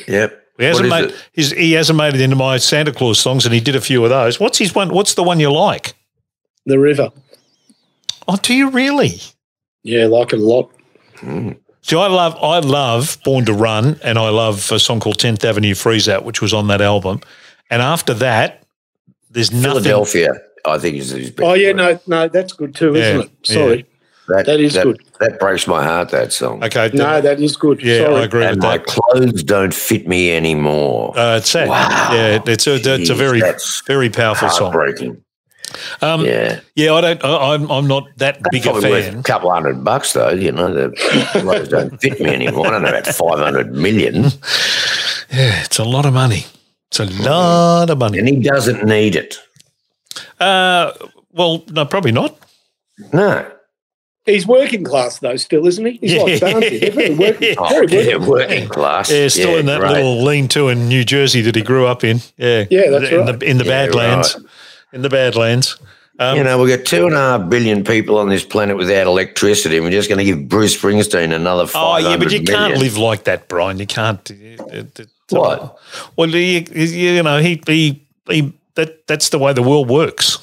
[0.07, 0.37] yep.
[0.59, 1.59] He hasn't What is made it?
[1.59, 4.11] he hasn't made it into my Santa Claus songs, and he did a few of
[4.11, 4.39] those.
[4.39, 4.91] What's his one?
[4.91, 5.95] What's the one you like?
[6.67, 7.11] The River.
[8.29, 9.21] Oh, do you really?
[9.83, 10.71] Yeah, like it a lot.
[11.83, 15.45] See, I love I love Born to Run, and I love a song called Tenth
[15.45, 17.21] Avenue Freeze Out, which was on that album.
[17.71, 18.65] And after that,
[19.31, 19.83] there's nothing.
[19.83, 20.35] Philadelphia,
[20.67, 22.07] I think is his best Oh yeah, work.
[22.09, 23.31] no, no, that's good too, isn't it?
[23.47, 23.87] Sorry.
[24.29, 25.01] that, that is good.
[25.21, 26.11] That breaks my heart.
[26.11, 26.63] That song.
[26.65, 27.83] Okay, No, that is good.
[27.83, 28.15] yeah, Sorry.
[28.17, 28.87] I agree and with my that.
[28.87, 31.17] clothes don't fit me anymore.
[31.19, 31.69] Uh, it's sad.
[31.69, 32.11] Wow.
[32.13, 33.41] Yeah, it's a, it's a very
[33.87, 34.73] very powerful song.
[36.01, 36.09] Heartbreaking.
[36.09, 36.61] Um, yeah.
[36.75, 37.25] Yeah, I don't.
[37.25, 39.19] I, I'm I'm not that big a probably worth fan.
[39.19, 40.31] a couple hundred bucks though.
[40.31, 40.91] You know, the
[41.41, 42.67] clothes don't fit me anymore.
[42.67, 44.25] I don't know about five hundred million,
[45.33, 46.45] Yeah, it's a lot of money.
[46.91, 48.19] It's a lot of money.
[48.19, 49.37] and he doesn't need it.
[50.41, 50.93] Uh,
[51.33, 52.37] well, no, probably not.
[53.13, 53.51] No.
[54.27, 55.93] He's working class though, still, isn't he?
[56.01, 56.81] He's like Barnesy.
[56.81, 58.29] They're very working, Oh, very yeah, working.
[58.29, 59.11] working class.
[59.11, 59.93] Yeah, still in that great.
[59.93, 62.19] little lean-to in New Jersey that he grew up in.
[62.37, 63.39] Yeah, Yeah, that's in right.
[63.39, 64.37] the in the Yeah, Badlands.
[64.93, 65.77] In the Badlands.
[66.19, 69.07] Um, You know, we've got two and a half billion people on this planet without
[69.07, 72.43] electricity, and we're just going to give Bruce Springsteen another Oh, five yeah, but you
[72.43, 72.47] million.
[72.73, 73.79] can't live like that, Brian.
[73.79, 74.31] You can't.
[74.31, 75.79] it- it- it- What?
[76.17, 80.39] Well, you, you know, he, he, he, that, that's the way the world works.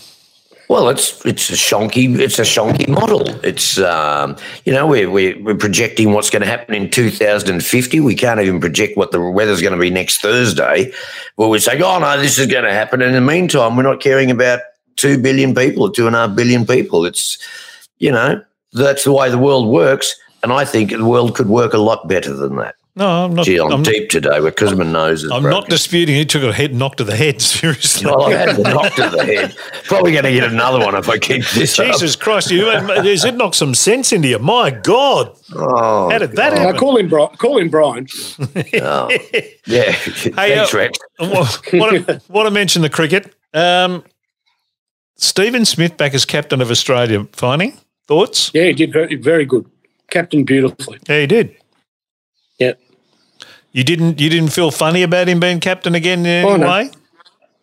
[0.69, 3.27] Well, it's it's a shonky it's a shonky model.
[3.45, 7.99] It's um, you know we're, we're we're projecting what's going to happen in 2050.
[8.01, 10.91] We can't even project what the weather's going to be next Thursday.
[11.37, 13.01] Well, we're saying, oh no, this is going to happen.
[13.01, 14.59] And In the meantime, we're not caring about
[14.97, 17.05] two billion people two and a half billion people.
[17.05, 17.37] It's
[17.99, 21.73] you know that's the way the world works, and I think the world could work
[21.73, 22.75] a lot better than that.
[22.97, 23.45] No, I'm not.
[23.45, 25.29] Gee, I'm, I'm, deep today because my nose is.
[25.31, 26.15] I'm not disputing.
[26.15, 27.39] He took a head knock to the head.
[27.57, 28.07] Seriously.
[28.07, 29.55] Well, I had the knock to the head.
[29.83, 31.85] Probably going to get another one if I keep this up.
[31.85, 32.49] Jesus Christ!
[32.49, 34.39] You has it knocked some sense into you?
[34.39, 35.37] My God!
[35.53, 36.79] Oh, How did that I happen?
[36.79, 37.29] call him Brian.
[37.37, 38.07] Call him Brian.
[38.81, 39.09] oh.
[39.67, 39.91] yeah.
[39.91, 40.99] Thanks, uh, Rex.
[41.19, 43.35] want, to, want to mention the cricket?
[43.53, 44.03] Um,
[45.17, 47.27] Stephen Smith back as captain of Australia.
[47.31, 48.49] Finding thoughts?
[48.55, 49.69] Yeah, he did very, very good.
[50.09, 50.97] Captain beautifully.
[51.07, 51.55] Yeah, he did.
[52.57, 52.73] Yeah.
[53.71, 54.19] You didn't.
[54.19, 56.67] You didn't feel funny about him being captain again in any Oh, no.
[56.69, 56.89] way?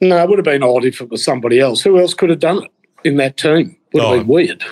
[0.01, 1.81] No, it would have been odd if it was somebody else.
[1.83, 2.71] Who else could have done it
[3.09, 3.77] in that team?
[3.93, 4.19] Would have Oh.
[4.19, 4.65] been weird.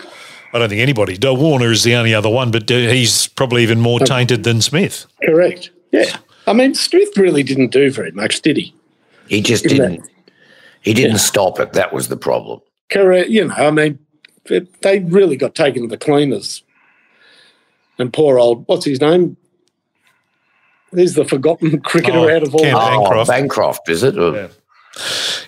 [0.53, 1.17] I don't think anybody.
[1.17, 4.61] Del Warner is the only other one, but uh, he's probably even more tainted than
[4.61, 5.07] Smith.
[5.25, 5.71] Correct.
[5.93, 6.17] Yeah.
[6.47, 8.75] I mean, Smith really didn't do very much, did he?
[9.29, 10.11] He just Isn't didn't.
[10.83, 11.73] He didn't stop it.
[11.73, 12.61] That was the problem.
[12.91, 13.31] Correct.
[13.31, 13.99] You know, I mean,
[14.47, 16.63] they really got taken to the cleaners.
[17.99, 19.37] And poor old, what's his name?
[20.95, 22.61] He's the forgotten cricketer Oh, out of all.
[22.61, 22.75] Cam.
[22.77, 23.29] Bancroft.
[23.31, 24.19] Oh, Bancroft, is it?
[24.19, 24.49] Or- Yeah.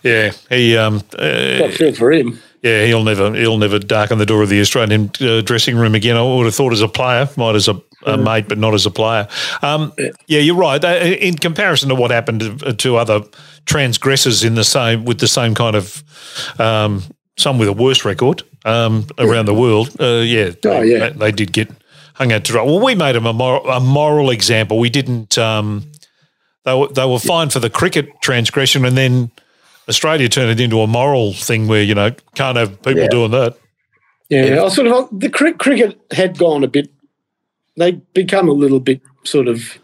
[0.03, 0.75] Yeah, he.
[0.77, 2.39] Um, uh, Got feel for him.
[2.63, 3.35] yeah, he'll never.
[3.35, 6.17] He'll never darken the door of the Australian uh, dressing room again.
[6.17, 8.87] I would have thought as a player, might as a, a mate, but not as
[8.87, 9.29] a player.
[9.61, 9.93] Um,
[10.29, 10.83] yeah, you're right.
[10.83, 13.21] In comparison to what happened to, to other
[13.67, 16.03] transgressors in the same with the same kind of
[16.59, 17.03] um,
[17.37, 21.11] some with a worse record um, around the world, uh, yeah, Oh, yeah.
[21.11, 21.69] they, they did get
[22.15, 22.63] hung out to dry.
[22.63, 24.79] Well, we made them a, mor- a moral example.
[24.79, 25.37] We didn't.
[25.39, 25.91] Um,
[26.65, 29.31] they were they were fined for the cricket transgression, and then
[29.89, 33.09] Australia turned it into a moral thing where you know can't have people Yeah.
[33.09, 33.57] doing that.
[34.31, 36.91] Yeah, I sort of the cri- cricket had gone a bit.
[37.77, 39.79] They become a little bit sort of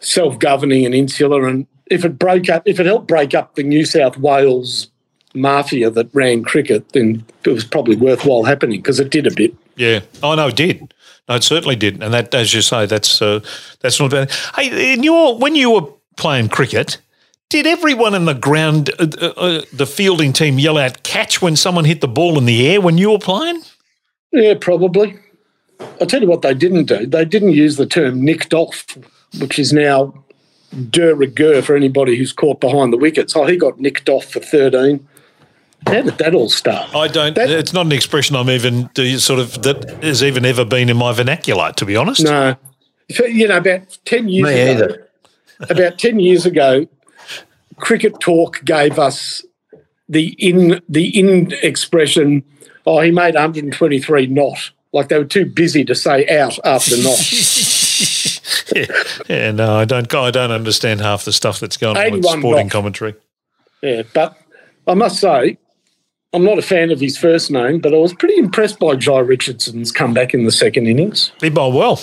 [0.00, 3.84] self-governing and insular, and if it broke up, if it helped break up the New
[3.84, 4.88] South Wales
[5.34, 9.54] mafia that ran cricket, then it was probably worthwhile happening because it did a bit.
[9.76, 10.94] Yeah, oh no, it did.
[11.28, 13.40] No, it certainly didn't, and that, as you say, that's uh,
[13.80, 14.30] that's not bad.
[14.54, 16.98] Hey, in your when you were playing cricket,
[17.48, 21.56] did everyone in the ground, uh, uh, uh, the fielding team, yell out "catch" when
[21.56, 23.62] someone hit the ball in the air when you were playing?
[24.32, 25.18] Yeah, probably.
[26.00, 27.06] I'll tell you what they didn't do.
[27.06, 28.96] They didn't use the term nicked off,
[29.38, 30.14] which is now
[30.90, 33.36] de rigueur for anybody who's caught behind the wickets.
[33.36, 35.06] Oh, he got nicked off for 13.
[35.86, 36.94] How did that all start?
[36.94, 37.34] I don't.
[37.34, 40.88] That- it's not an expression I'm even do sort of that has even ever been
[40.88, 41.72] in my vernacular.
[41.72, 42.56] To be honest, No.
[43.10, 45.08] So, You know, about 10 years Me ago, either.
[45.70, 46.86] about 10 years ago,
[47.76, 49.44] Cricket Talk gave us
[50.08, 52.42] the in the in expression,
[52.84, 54.70] oh, he made 123 not.
[54.92, 57.20] Like they were too busy to say out after not.
[59.28, 60.12] yeah, no, I don't.
[60.14, 62.72] I don't understand half the stuff that's going on with sporting not.
[62.72, 63.14] commentary.
[63.82, 64.36] Yeah, but
[64.86, 65.58] I must say,
[66.36, 69.26] I'm not a fan of his first name, but I was pretty impressed by Jhye
[69.26, 71.32] Richardson's comeback in the second innings.
[71.40, 72.00] He bowled well.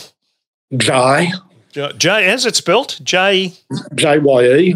[0.75, 1.31] Jai,
[1.71, 3.53] J, J as it's spelt, J.
[3.95, 4.75] J Y E,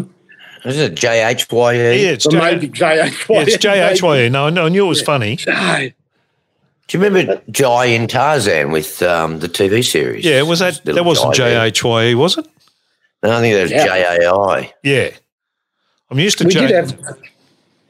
[0.64, 2.04] Is it J H Y Yeah, E?
[2.06, 2.38] it's or J.
[2.38, 3.36] maybe J H Y.
[3.36, 4.28] Yeah, it's J H Y E.
[4.28, 5.36] No, no, I knew it was funny.
[5.36, 5.92] Jai.
[6.86, 10.24] Do you remember Jai in Tarzan with um, the TV series?
[10.24, 11.66] Yeah, was that that wasn't Jai J there.
[11.66, 12.46] H Y E, was it?
[13.24, 13.84] No, I think that was Yeah.
[13.84, 14.72] J A I.
[14.84, 15.10] Yeah,
[16.10, 16.98] I'm used to We J, did have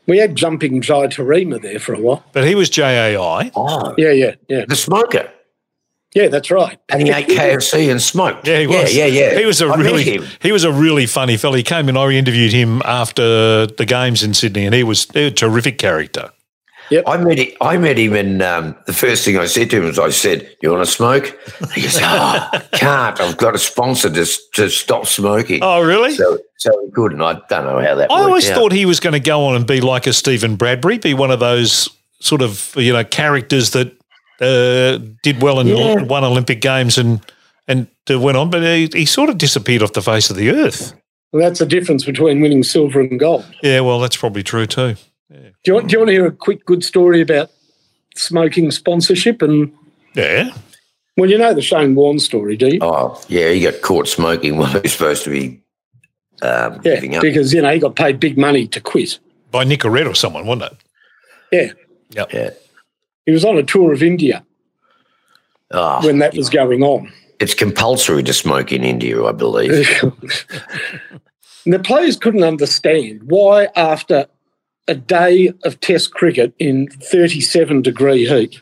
[0.09, 2.25] we had jumping Jai Taurima there for a while.
[2.33, 3.51] but he was J A I.
[3.55, 4.65] Oh, Yeah, yeah, yeah.
[4.67, 5.31] the smoker.
[6.15, 6.79] Yeah, that's right.
[6.89, 8.49] And he ate KFC and smoked.
[8.49, 8.97] Yeah, he was.
[8.97, 9.39] Yeah, yeah, yeah.
[9.39, 11.59] He was a I really he was a really funny fella.
[11.59, 11.99] He came in.
[11.99, 16.31] I interviewed him after the games in Sydney, and he was a terrific character.
[17.07, 19.85] I met him, I met him, and um, the first thing I said to him
[19.85, 21.39] was, "I said, you want to smoke?"
[21.75, 23.21] He goes, "Oh, can't.
[23.21, 26.15] I've got a sponsor to to stop smoking." Oh, really?
[26.15, 27.21] So, so he couldn't.
[27.23, 28.11] I don't know how that.
[28.11, 28.57] I always out.
[28.57, 31.31] thought he was going to go on and be like a Stephen Bradbury, be one
[31.31, 31.89] of those
[32.21, 33.93] sort of you know characters that
[34.41, 36.03] uh, did well and Yeah.
[36.03, 37.21] won Olympic games and
[37.67, 40.51] and uh, went on, but he, he sort of disappeared off the face of the
[40.51, 40.95] earth.
[41.33, 43.45] Well, that's the difference between winning silver and gold.
[43.63, 44.97] Yeah, well, that's probably true too.
[45.31, 47.51] Do you, want, do you want to hear a quick good story about
[48.17, 49.43] smoking sponsorship?
[49.43, 49.73] And
[50.15, 50.51] Yeah,
[51.17, 52.79] well, you know the Shane Warne story, do you?
[52.81, 55.61] Oh, yeah, he got caught smoking while he was supposed to be
[56.43, 57.23] um, yeah, giving up.
[57.23, 59.19] because you know he got paid big money to quit.
[59.51, 60.79] by Nicorette or someone, wasn't it?
[61.53, 61.73] Yeah,
[62.11, 62.33] Yep.
[62.33, 62.51] Yeah.
[63.27, 64.45] he was on a tour of India
[65.71, 67.13] Oh, when that was going on.
[67.41, 69.87] it's compulsory to smoke in India, I believe.
[71.65, 74.27] And the players couldn't understand why, after
[74.89, 78.61] a day of Test cricket in 37 degree heat,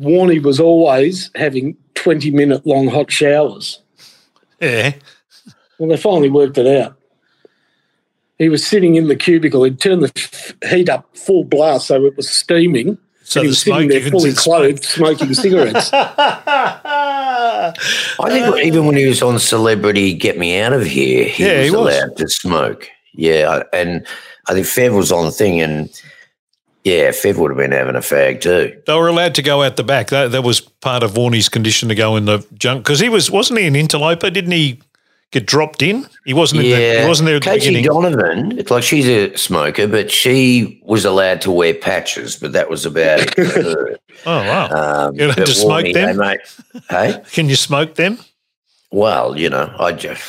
[0.00, 3.80] Warney was always having 20 minute long hot showers.
[4.60, 4.94] Yeah.
[5.78, 6.96] Well, they finally worked it out.
[8.38, 9.62] He was sitting in the cubicle.
[9.64, 12.98] He'd turned the heat up full blast so it was steaming.
[13.22, 15.90] So and he the was sitting there fully see clothed, smoking cigarettes.
[15.92, 17.72] I
[18.28, 21.64] think even when he was on Celebrity Get Me Out of Here, he Yeah, was
[21.64, 21.96] he was.
[21.96, 22.88] allowed to smoke.
[23.14, 24.06] Yeah, and
[24.48, 25.88] I think Fev was on the thing, and
[26.84, 28.80] yeah, Fev would have been having a fag too.
[28.86, 30.08] They were allowed to go out the back.
[30.08, 33.30] That, that was part of Warney's condition to go in the junk because he was
[33.30, 34.30] wasn't he an interloper?
[34.30, 34.80] Didn't he
[35.30, 36.06] get dropped in?
[36.26, 36.62] He wasn't.
[36.62, 37.84] In the, Yeah, he wasn't there at the Casey beginning.
[37.84, 42.68] Donovan, it's like she's a smoker, but she was allowed to wear patches, but that
[42.68, 44.00] was about it.
[44.26, 45.06] oh wow!
[45.08, 46.08] Um, You to smoke them?
[46.08, 46.40] hey, mate,
[46.90, 48.18] hey, Can you smoke them?
[48.94, 50.22] Well, you know, I just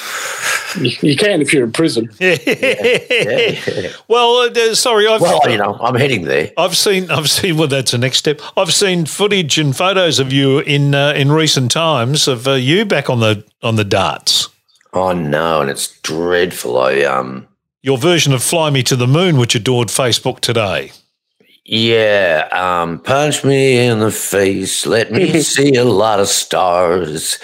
[0.75, 2.09] you, you can if you're in prison.
[2.19, 3.91] yeah, yeah.
[4.07, 6.51] Well, uh, sorry, I've well, you know, I'm heading there.
[6.57, 8.41] I've seen I've seen well that's the next step.
[8.57, 12.85] I've seen footage and photos of you in uh, in recent times of uh, you
[12.85, 14.49] back on the on the darts.
[14.93, 16.79] Oh no, and it's dreadful.
[16.79, 17.47] I um.
[17.83, 20.91] Your version of "Fly Me to the Moon," which adored Facebook today.
[21.67, 24.85] Yeah, um, punch me in the face.
[24.85, 27.39] Let me see a lot of stars.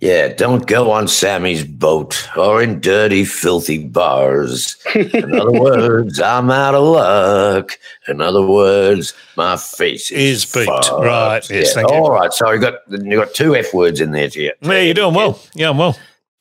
[0.00, 4.76] Yeah, don't go on Sammy's boat or in dirty, filthy bars.
[4.94, 7.78] In other words, I'm out of luck.
[8.06, 10.66] In other words, my face is, Is beat.
[10.66, 10.90] fucked.
[10.92, 11.74] Right, yes, Yeah.
[11.74, 11.96] thank you.
[11.96, 12.32] All right.
[12.32, 14.52] So you got you got two f words in there to you.
[14.62, 15.40] Yeah, you're doing well.
[15.54, 15.98] Yeah, I'm well.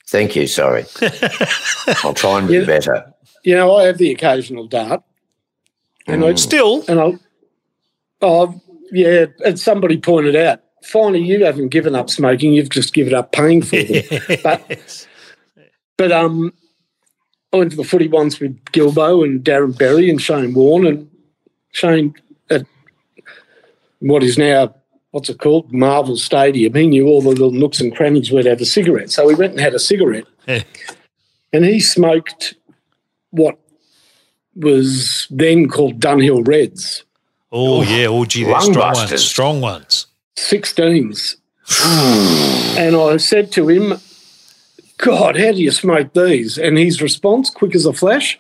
[0.07, 0.47] Thank you.
[0.47, 0.85] Sorry.
[2.03, 2.65] I'll try and be Yeah.
[2.65, 3.11] better.
[3.43, 5.01] You know, I have the occasional dart.
[6.07, 7.13] And I Still, and I
[8.21, 13.13] oh yeah, and somebody pointed out, finally you haven't given up smoking, you've just given
[13.13, 14.03] up paying for them.
[14.43, 15.07] but
[15.97, 16.53] but um
[17.53, 21.09] I went to the footy once with Gilbo and Darren Berry and Shane Warne and
[21.71, 22.13] Shane
[22.49, 22.65] at
[23.99, 24.73] what is now
[25.11, 25.73] what's it called?
[25.73, 26.73] Marvel Stadium.
[26.75, 29.09] He knew all the little nooks and crannies where to have a cigarette.
[29.09, 30.25] So we went and had a cigarette.
[31.53, 32.55] And he smoked
[33.29, 33.57] what
[34.57, 37.03] was then called Dunhill Reds.
[37.51, 38.99] oh yeah, oh gee, they're Lung strong ones.
[38.99, 39.25] busters.
[39.27, 40.07] Strong ones.
[40.37, 41.35] 16s.
[42.77, 43.99] and I said to him,
[44.97, 46.57] God, how do you smoke these?
[46.57, 48.39] And his response, quick as a flash,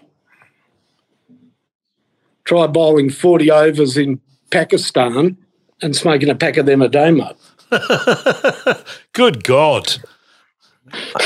[2.45, 4.19] try bowling 40 overs in
[4.51, 5.37] Pakistan
[5.81, 7.35] and smoking a pack of them a day, mate.
[9.13, 9.97] Good God.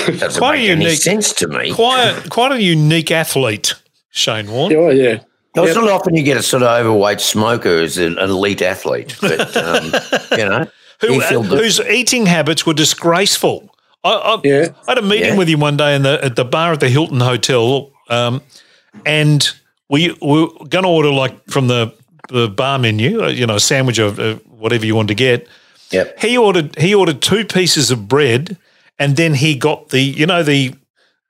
[0.07, 0.99] Doesn't Quite make any unique.
[0.99, 1.71] sense to me.
[1.73, 3.75] Quite, quite a unique athlete,
[4.11, 4.73] Shane Warne.
[4.75, 5.19] Oh, yeah.
[5.55, 9.17] No, It's not often you get a sort of overweight smoker as an elite athlete,
[9.19, 9.85] but um,
[10.39, 10.65] you know,
[11.01, 13.75] Who, filled the- whose eating habits were disgraceful.
[14.03, 14.67] I, I, Yeah.
[14.87, 15.37] I had a meeting Yeah.
[15.37, 18.41] with him one day in the, at the bar at the Hilton Hotel, um,
[19.05, 19.49] and
[19.89, 21.93] we, we were going to order like from the,
[22.29, 25.47] the bar menu, uh, you know, a sandwich or uh, whatever you want to get.
[25.91, 26.19] Yep.
[26.21, 28.55] He ordered he ordered two pieces of bread,
[28.97, 30.73] and then he got the you know the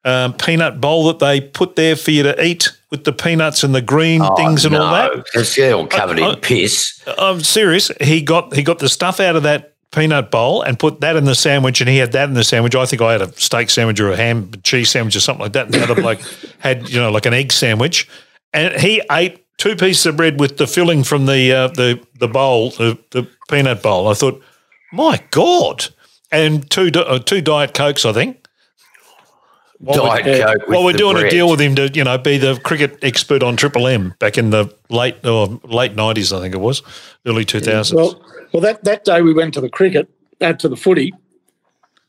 [0.03, 3.73] um, peanut bowl that they put there for you to eat with the peanuts and
[3.75, 5.11] the green things and all that.
[5.11, 7.01] Oh, No, It's all covered I- in piss.
[7.17, 7.91] I'm serious.
[8.01, 11.25] He got he got the stuff out of that peanut bowl and put that in
[11.25, 12.75] the sandwich, and he had that in the sandwich.
[12.75, 15.53] I think I had a steak sandwich or a ham cheese sandwich or something like
[15.53, 15.65] that.
[15.65, 16.19] And the other bloke
[16.59, 18.07] had you know like an egg sandwich,
[18.53, 22.27] and he ate two pieces of bread with the filling from the uh, the the
[22.27, 24.07] bowl, the, the peanut bowl.
[24.07, 24.41] I thought,
[24.91, 25.85] my God,
[26.31, 28.40] and two uh, two diet cokes, I think.
[29.81, 30.57] While we're- Coke.
[30.59, 32.99] with well, we're the doing a deal with him to, you know, be the cricket
[33.03, 36.83] expert on Triple M back in the late or late nineties, I think it was,
[37.25, 37.97] early two thousands.
[37.97, 38.23] Well,
[38.53, 40.07] well, that, that day we went to the cricket,
[40.39, 41.13] uh, to the footy.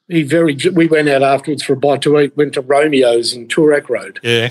[0.08, 0.56] He very.
[0.74, 2.36] We went out afterwards for a bite to eat.
[2.36, 4.50] Went to Romeo's in Toorak Road, yeah,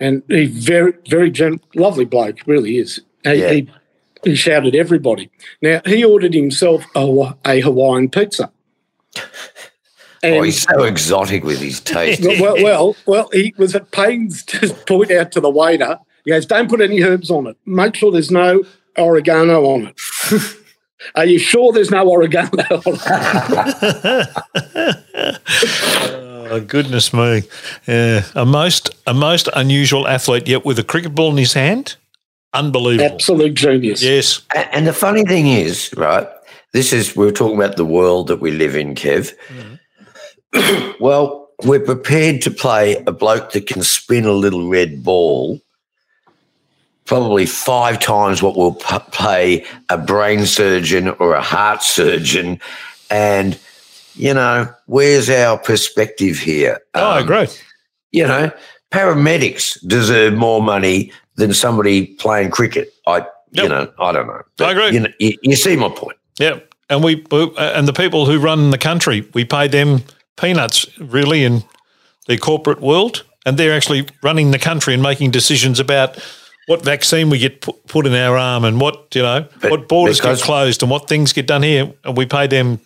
[0.00, 3.00] and he very, very gen- lovely bloke, really is.
[3.24, 3.50] He, Yeah.
[3.52, 3.70] he,
[4.24, 5.30] he shouted everybody.
[5.60, 8.50] Now he ordered himself a, a Hawaiian pizza.
[10.22, 12.22] And Oh, he's so um, exotic with his taste.
[12.40, 15.98] well, well, well, he was at pains to point out to the waiter.
[16.24, 17.56] He goes, "Don't put any herbs on it.
[17.66, 18.62] Make sure there's no
[18.96, 20.56] oregano on it."
[21.16, 24.28] Are you sure there's no oregano on it?
[26.52, 27.42] oh, goodness me,
[27.88, 31.96] yeah, a most a most unusual athlete, yet with a cricket ball in his hand,
[32.52, 33.14] unbelievable.
[33.14, 34.02] Absolute genius.
[34.02, 36.28] Yes, And the funny thing is, right,
[36.72, 39.32] this is, we're talking about the world that we live in, Kev.
[39.48, 39.71] Mm.
[41.00, 45.60] well, we're prepared to play a bloke that can spin a little red ball
[47.04, 52.60] probably five times what we'll p- pay a brain surgeon or a heart surgeon.
[53.10, 53.58] And,
[54.14, 56.78] you know, where's our perspective here?
[56.94, 57.48] oh, I Um, agree.
[58.12, 58.50] you know,
[58.92, 62.92] paramedics deserve more money than somebody playing cricket.
[63.06, 64.42] I, you know, I don't know.
[64.60, 64.90] I agree.
[64.92, 66.16] You, know, you, you see my point.
[66.38, 70.02] Yeah, and we uh, and the people who run the country, we pay them
[70.36, 71.64] peanuts really in
[72.26, 76.18] the corporate world, and they're actually running the country and making decisions about
[76.66, 80.20] what vaccine we get put, in our arm and what you know But what borders
[80.20, 82.80] get closed and what things get done here, and we pay them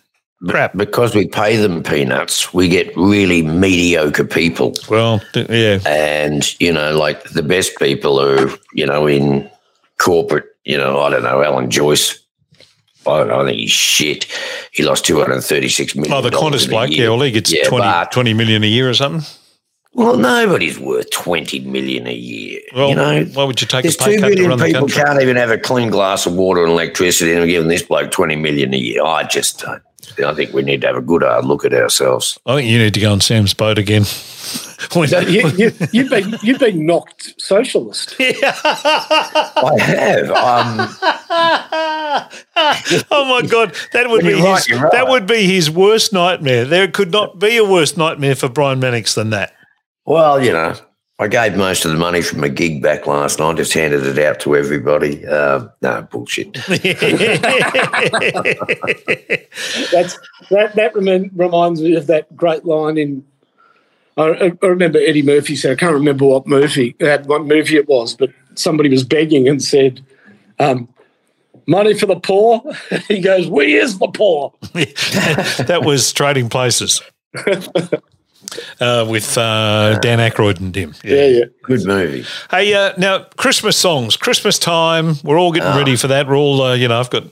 [0.45, 0.75] crap.
[0.75, 4.73] Because we pay them peanuts, we get really mediocre people.
[4.89, 9.49] Well, yeah, And, you know, like the best people are, you know, in
[9.97, 12.19] corporate, you know, I don't know, Alan Joyce.
[13.07, 14.25] I, I think he's shit.
[14.71, 16.13] He lost 236 million.
[16.13, 18.89] oh, the Qantas bloke, yeah, well, he gets Yeah, 20, but- 20 million a year
[18.89, 19.25] or something.
[19.93, 22.61] Well, nobody's worth 20 million a year.
[22.75, 24.87] Well, you know, why would you take a There's pay two cut to run people
[24.87, 28.11] can't even have a clean glass of water and electricity, and we're giving this bloke
[28.11, 29.03] twenty million a year.
[29.03, 29.81] I just don't.
[30.25, 32.37] I think we need to have a good hard look at ourselves.
[32.45, 34.03] I think you need to go on Sam's boat again.
[34.93, 38.15] When- You, you, you've been you've been knocked socialist.
[38.19, 40.29] I have.
[40.29, 40.95] Um,
[43.11, 44.91] oh my god, that would be right, his, right.
[44.91, 46.63] that would be his worst nightmare.
[46.65, 49.53] There could not be a worse nightmare for Brian Mannix than that.
[50.05, 50.75] well, you know,
[51.19, 53.57] I gave most of the money from a gig back last night.
[53.57, 55.25] Just handed it out to everybody.
[55.25, 56.53] Um, no bullshit.
[56.53, 56.69] That's
[60.51, 60.73] that.
[60.75, 63.25] That remin- reminds me of that great line in.
[64.15, 65.71] I, I remember Eddie Murphy said.
[65.71, 69.63] I can't remember what Murphy uh, what movie it was, but somebody was begging and
[69.63, 70.05] said,
[70.59, 70.87] um,
[71.65, 72.61] "Money for the poor."
[73.07, 77.01] he goes, "We is the poor." that was Trading Places
[78.79, 80.93] uh, with uh, Dan Aykroyd and him.
[81.03, 81.45] Yeah, yeah.
[81.63, 82.25] Good movie.
[82.51, 85.15] Hey, uh, now Christmas songs, Christmas time.
[85.23, 86.27] We're all getting ready for that.
[86.27, 87.23] We're all, uh, you know, I've got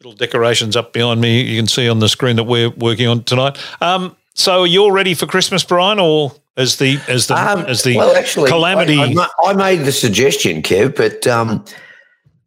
[0.00, 1.42] little decorations up behind me.
[1.42, 3.58] You can see on the screen that we're working on tonight.
[3.80, 7.60] Um, so, are you all ready for Christmas, Brian, or as the as the Um,
[7.66, 8.98] as the well, actually, calamity?
[8.98, 9.12] I,
[9.44, 11.64] I I made the suggestion, Kev, but um,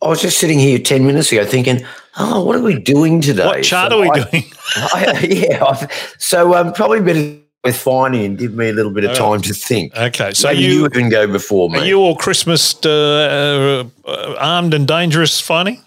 [0.01, 1.85] I was just sitting here ten minutes ago thinking,
[2.17, 4.43] "Oh, what are we doing today?" what chart So are we I- doing?
[4.75, 9.03] I, yeah, I've, so um, probably better with Finey and give me a little bit
[9.03, 9.95] of time to think.
[9.97, 11.79] Okay, so Maybe you, you can go before me.
[11.79, 15.81] are you all Christmas uh, uh, armed and dangerous, Finey?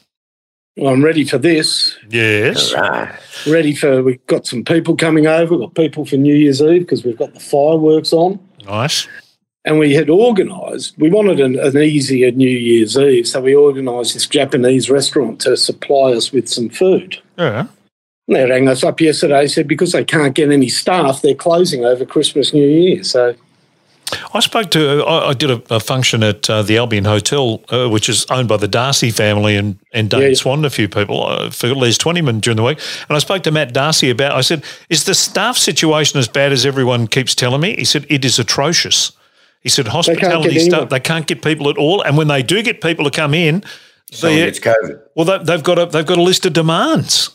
[0.77, 1.97] Well, I'm ready for this.
[2.09, 2.73] Yes.
[2.73, 3.13] Right.
[3.49, 4.03] Ready for.
[4.03, 5.55] We've got some people coming over.
[5.57, 8.39] We've got people for New Year's Eve because we've got the fireworks on.
[8.65, 9.09] Nice.
[9.65, 10.97] and we had organised.
[10.99, 15.57] We wanted an, an easier New Year's Eve, so we organised this Japanese restaurant to
[15.57, 17.19] supply us with some food.
[17.39, 17.67] Yeah.
[18.29, 19.47] They rang us up yesterday.
[19.47, 23.03] Said because they can't get any staff, they're closing over Christmas, New Year.
[23.03, 23.35] So
[24.35, 27.89] I spoke to, I, I did a, a function at uh, the Albion Hotel, uh,
[27.89, 30.35] which is owned by the Darcy family and, and Dane Yeah.
[30.35, 32.79] Swan, a few people, uh, for Les Twentyman during the week.
[33.09, 36.53] And I spoke to Matt Darcy about, I said, is the staff situation as bad
[36.53, 37.77] as everyone keeps telling me?
[37.77, 39.13] He said, it is atrocious.
[39.63, 40.71] He said, hospitality anyone.
[40.71, 42.01] staff, they can't get people at all.
[42.03, 43.63] And when they do get people to come in,
[44.11, 45.01] Someone they, gets COVID.
[45.17, 47.29] well, they, they've got a they've got a list of demands.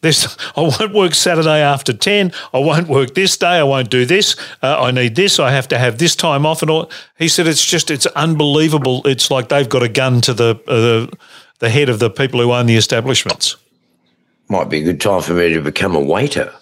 [0.00, 2.32] There's, I won't work Saturday after ten.
[2.54, 3.58] I won't work this day.
[3.58, 4.36] I won't do this.
[4.62, 5.38] Uh, I need this.
[5.40, 6.90] I have to have this time off and all.
[7.18, 9.02] He said it's just it's unbelievable.
[9.06, 11.12] It's like they've got a gun to the uh, the,
[11.58, 13.56] the head of the people who own the establishments.
[14.48, 16.52] Might be a good time for me to become a waiter.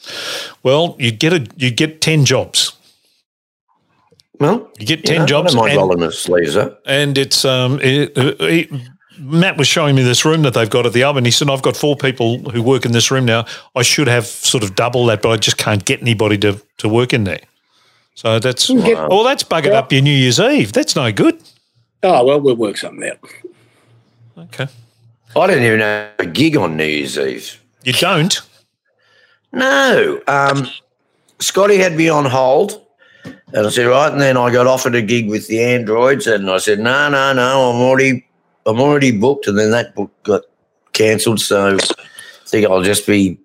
[0.63, 2.73] Well, you get a you get ten jobs.
[4.39, 6.83] Well, You get you ten know, jobs, I don't mind and- rolling the sleeves up.
[6.87, 8.83] and it's um it, he-
[9.19, 11.25] Matt was showing me this room that they've got at the oven.
[11.25, 13.47] He said, "I've got four people who work in this room now.
[13.75, 16.89] I should have sort of double that, but I just can't get anybody to to
[16.89, 17.41] work in there."
[18.15, 19.79] So that's Get- well, that's buggered Yeah.
[19.79, 20.73] up your New Year's Eve.
[20.73, 21.39] That's no good.
[22.03, 23.19] oh well, we'll work something out.
[24.39, 24.67] Okay,
[25.35, 27.61] I don't even have a gig on New Year's Eve.
[27.85, 28.41] you don't.
[29.53, 30.21] No.
[30.27, 30.69] Um,
[31.39, 32.83] Scotty had me on hold.
[33.53, 34.13] And I said, right.
[34.13, 36.27] And then I got offered a gig with the androids.
[36.27, 38.26] And I said, no, no, no, I'm already
[38.67, 39.47] I'm already booked.
[39.47, 40.43] And then that book got
[40.93, 41.41] cancelled.
[41.41, 41.79] So I
[42.47, 43.39] think I'll just be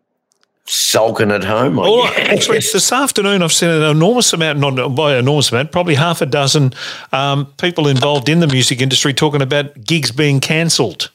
[0.65, 1.79] sulking at home.
[1.79, 2.29] I Well, guess.
[2.29, 6.25] actually, this afternoon I've seen an enormous amount, not by enormous amount, probably half a
[6.25, 6.73] dozen
[7.11, 11.11] um, people involved in the music industry talking about gigs being cancelled.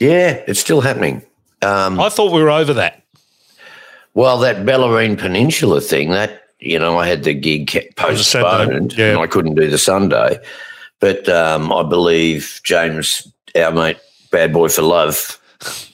[0.00, 1.22] yeah, it's still happening.
[1.62, 3.02] Um, I thought we were over that.
[4.14, 8.64] Well, that Bellarine Peninsula thing, that, you know, I had the gig ca- the Saturday,
[8.64, 9.10] postponed yeah.
[9.10, 10.40] and I couldn't do the Sunday.
[11.00, 13.26] But um, I believe James,
[13.56, 13.98] our mate,
[14.30, 15.38] Bad Boy for Love,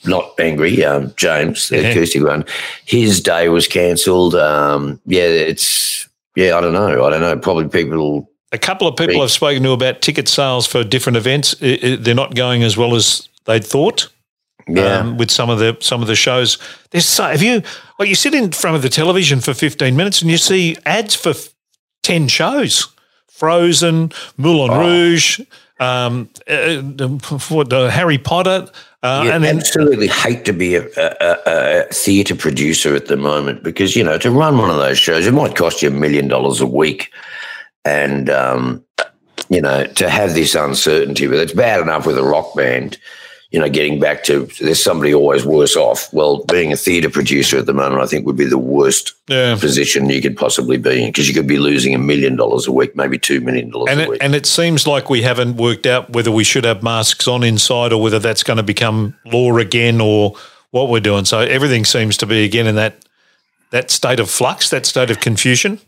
[0.05, 1.87] not angry, um, James, the Yeah.
[1.89, 2.45] acoustic one,
[2.85, 4.35] his day was cancelled.
[4.35, 7.05] Um, yeah, it's, yeah, I don't know.
[7.05, 7.37] I don't know.
[7.37, 9.21] Probably people, A couple of people.
[9.21, 11.55] I've spoken to about ticket sales for different events.
[11.61, 14.07] i- i- they're not going as well as they'd thought.
[14.69, 14.99] yeah.
[14.99, 16.57] Um, with some of the some of the shows,
[16.91, 17.61] there's so, have you
[17.99, 21.15] like you sit in front of the television for 15 minutes and you see ads
[21.15, 21.49] for f-
[22.03, 22.87] 10 shows,
[23.37, 24.79] Frozen, Moulin Oh.
[24.79, 25.39] Rouge,
[25.79, 28.67] um, uh, uh, Harry Potter,
[29.03, 31.37] uh, you and then absolutely hate to be a, a, a,
[31.81, 35.27] a theatre producer at the moment because you know to run one of those shows
[35.27, 37.11] it might cost you a million dollars a week,
[37.85, 38.83] and um,
[39.49, 41.27] you know to have this uncertainty.
[41.27, 42.97] But it's bad enough with a rock band,
[43.51, 46.11] you know, getting back to there's somebody always worse off.
[46.13, 49.55] Well, being a theatre producer at the moment, I think would be the worst yeah.
[49.57, 52.73] position you could possibly be in because you could be losing a million dollars a
[52.73, 54.23] week, maybe two million dollars a it, week.
[54.23, 57.93] and it seems like we haven't worked out whether we should have masks on inside
[57.93, 60.35] or whether that's going to become law again or
[60.71, 61.23] what we're doing.
[61.23, 63.05] So everything seems to be again in that
[63.71, 65.79] that state of flux, that state of confusion.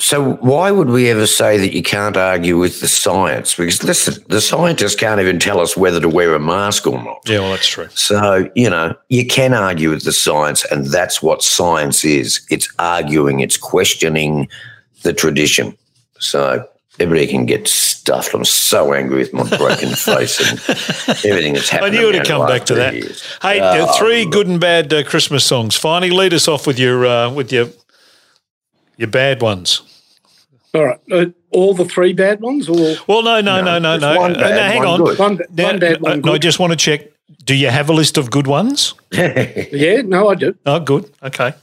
[0.00, 3.54] So why would we ever say that you can't argue with the science?
[3.54, 7.20] Because listen, the scientists can't even tell us whether to wear a mask or not.
[7.26, 7.88] Yeah, well, that's true.
[7.94, 12.40] So, you know, you can argue with the science, and that's what science is.
[12.50, 14.48] It's arguing, it's questioning
[15.02, 15.76] the tradition.
[16.18, 16.66] So
[16.98, 18.32] everybody can get stuffed.
[18.32, 20.58] I'm so angry with my broken face and
[21.26, 21.98] everything that's happening.
[21.98, 22.94] I knew it would come back to that.
[22.94, 23.22] years.
[23.42, 25.76] Hey, Oh, uh, three good and bad uh, Christmas songs.
[25.76, 27.68] Finally, lead us off with your uh, with your
[28.96, 29.82] your bad ones.
[30.72, 34.14] All right, uh, all the three bad ones, or Well, no, no, no, no, just
[34.14, 34.20] no.
[34.20, 35.04] one Uh, bad, no, hang one on.
[35.04, 35.18] good.
[35.18, 37.08] one, Now, one bad, uh, one no, I just want to check.
[37.44, 38.94] Do you have a list of good ones?
[39.12, 40.54] yeah, no, I do.
[40.66, 41.10] Oh, good.
[41.22, 41.54] Okay.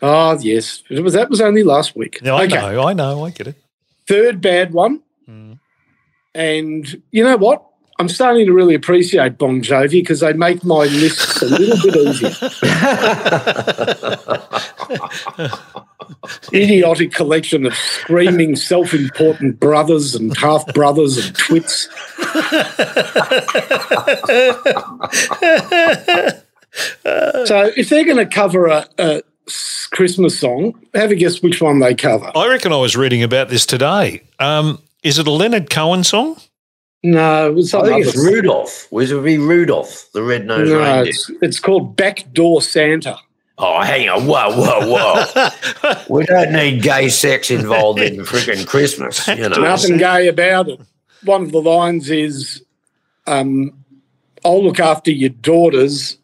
[0.00, 2.20] Oh, yes, it was that was only last week.
[2.22, 2.86] Yeah, I okay, know.
[2.86, 3.24] I know.
[3.24, 3.56] I get it.
[4.06, 5.54] third bad one, Hmm.
[6.34, 7.64] and you know what?
[8.00, 11.96] I'm starting to really appreciate Bon Jovi because they make my lists a little bit
[11.96, 12.30] easier.
[16.52, 21.88] Idiotic collection of screaming, self-important brothers and half brothers and twits.
[27.04, 29.22] so, if they're going to cover a
[29.90, 32.30] Christmas song, have a guess which one they cover.
[32.34, 34.22] I reckon I was reading about this today.
[34.38, 36.36] Um, is it a Leonard Cohen song?
[37.02, 38.90] No, it was I some think it's Rudolph.
[38.90, 41.10] Was it be Rudolph, the red-nosed No, reindeer?
[41.10, 43.16] it's, it's called Backdoor Santa.
[43.58, 44.26] Oh, hang on.
[44.26, 45.94] Whoa, whoa, whoa.
[46.08, 49.26] we don't need gay sex involved in freaking Christmas.
[49.26, 49.56] You know.
[49.60, 50.80] Nothing gay about it.
[51.24, 52.62] One of the lines is,
[53.26, 53.72] um,
[54.44, 56.18] I'll look after your daughters,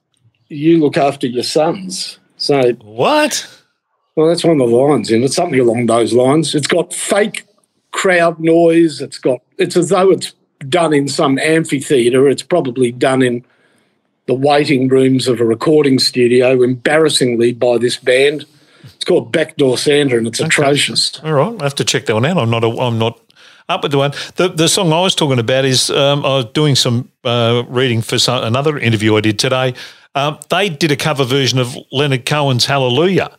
[0.49, 2.19] you look after your sons.
[2.37, 3.49] So, What?
[4.15, 6.55] well, that's one of the lines and it's something along those lines.
[6.55, 7.45] It's got fake
[7.91, 9.01] crowd noise.
[9.01, 10.35] It's got, it's as though it's
[10.69, 12.29] done in some amphitheatre.
[12.29, 13.45] It's probably done in
[14.27, 18.47] the waiting rooms of a recording studio, embarrassingly, by this band.
[18.85, 21.21] It's called Backdoor Santa, and it's atrocious.
[21.23, 22.39] All right, I have to check that one out.
[22.39, 22.65] I'm not.
[22.65, 23.21] A, I'm not
[23.69, 24.13] up with the one.
[24.37, 28.03] The the song I was talking about is um, I was doing some uh, reading
[28.03, 29.75] for some, another interview I did today.
[30.15, 33.37] Um, they did a cover version of Leonard Cohen's Hallelujah.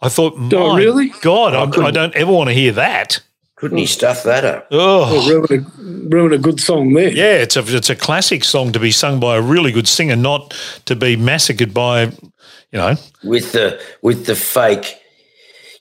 [0.00, 1.08] I thought, my Oh, really?
[1.22, 3.20] God, I, I don't ever want to hear that.
[3.58, 3.88] Couldn't he hmm.
[3.88, 4.68] stuff that up?
[4.70, 7.10] Oh, Ruin a, ruin a good song there.
[7.10, 10.14] yeah, it's a it's a classic song to be sung by a really good singer,
[10.14, 10.54] not
[10.84, 12.14] to be massacred by, you
[12.74, 12.94] know.
[13.24, 15.02] With the with the fake.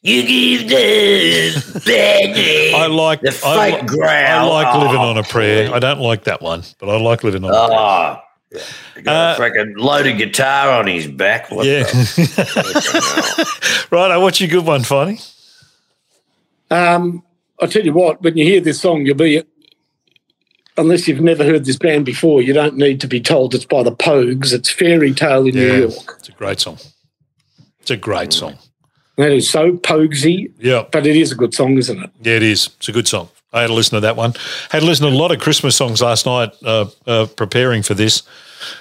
[0.02, 4.52] You give the bad I like the I, fake li- growl.
[4.52, 5.74] I like Oh, living on a oh, prayer.
[5.74, 7.68] I don't like that one, but I like living on a ah.
[7.68, 8.24] prayer.
[8.56, 11.52] Oh, got a uh, freaking loaded guitar on his back.
[11.52, 11.84] What Yeah.
[11.84, 13.48] the-
[13.92, 15.20] right, uh, what's your good one, Finey?
[16.70, 17.24] Um,
[17.62, 19.42] I tell you what, when you hear this song, you'll be,
[20.78, 23.84] unless you've never heard this band before, you don't need to be told it's by
[23.84, 24.54] the Pogues.
[24.54, 26.16] It's Fairy Tale in New York.
[26.20, 26.78] It's a great song.
[27.80, 28.58] It's a great song.
[29.18, 32.10] That is so Poguesy, Yeah, but it is a good song, isn't it?
[32.22, 32.68] yeah, it is.
[32.78, 33.30] It's a good song.
[33.54, 34.34] I had to listen to that one.
[34.72, 37.82] I Had to listen to a lot of Christmas songs last night, uh, uh, preparing
[37.82, 38.22] for this.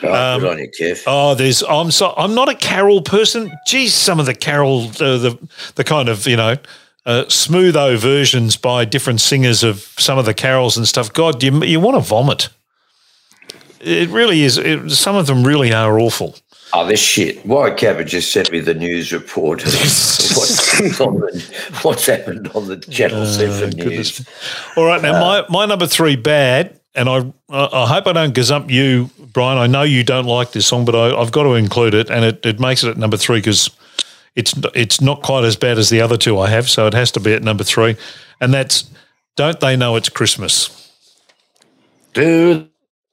[0.03, 1.03] Oh, good on you, Kev.
[1.07, 1.63] Oh, there's.
[1.63, 2.13] I'm so.
[2.17, 3.51] I'm not a carol person.
[3.67, 6.57] Geez, some of the carol, uh, the the kind of you know,
[7.07, 11.13] uh, smootho versions by different singers of some of the carols and stuff.
[11.13, 12.49] God, you you want to vomit.
[13.81, 14.59] It really is.
[14.59, 16.37] It, some of them really are awful.
[16.73, 17.45] Oh, this shit.
[17.77, 19.65] Cabot just sent me the news report.
[19.65, 24.27] of what's, on the, what's happened on the Channel 7 news.
[24.77, 28.71] All right, now my, my number three bad, and I I hope I don't gazump
[28.71, 29.59] you, Brian.
[29.59, 32.25] I know you don't like this song, but I, I've got to include it, and
[32.25, 33.71] it, it makes it at number three because
[34.37, 37.11] it's it's not quite as bad as the other two I have, so it has
[37.13, 37.97] to be at number three,
[38.41, 38.89] and that's
[39.35, 40.93] "Don't They Know It's Christmas."
[42.13, 42.69] Do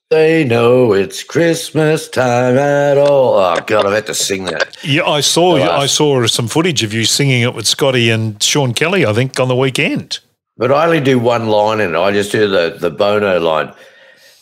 [0.09, 3.33] they know it's Christmas time at all?
[3.33, 4.77] Oh, God, I've had to sing that.
[4.83, 8.73] Yeah, I saw I saw some footage of you singing it with Scotty and Sean
[8.73, 9.05] Kelly.
[9.05, 10.19] I think on the weekend.
[10.55, 11.97] But I only do one line and.
[11.97, 13.73] I just do the, the Bono line.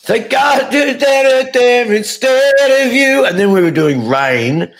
[0.02, 3.24] Thank God did that at them instead of you.
[3.24, 4.72] And then we were doing rain.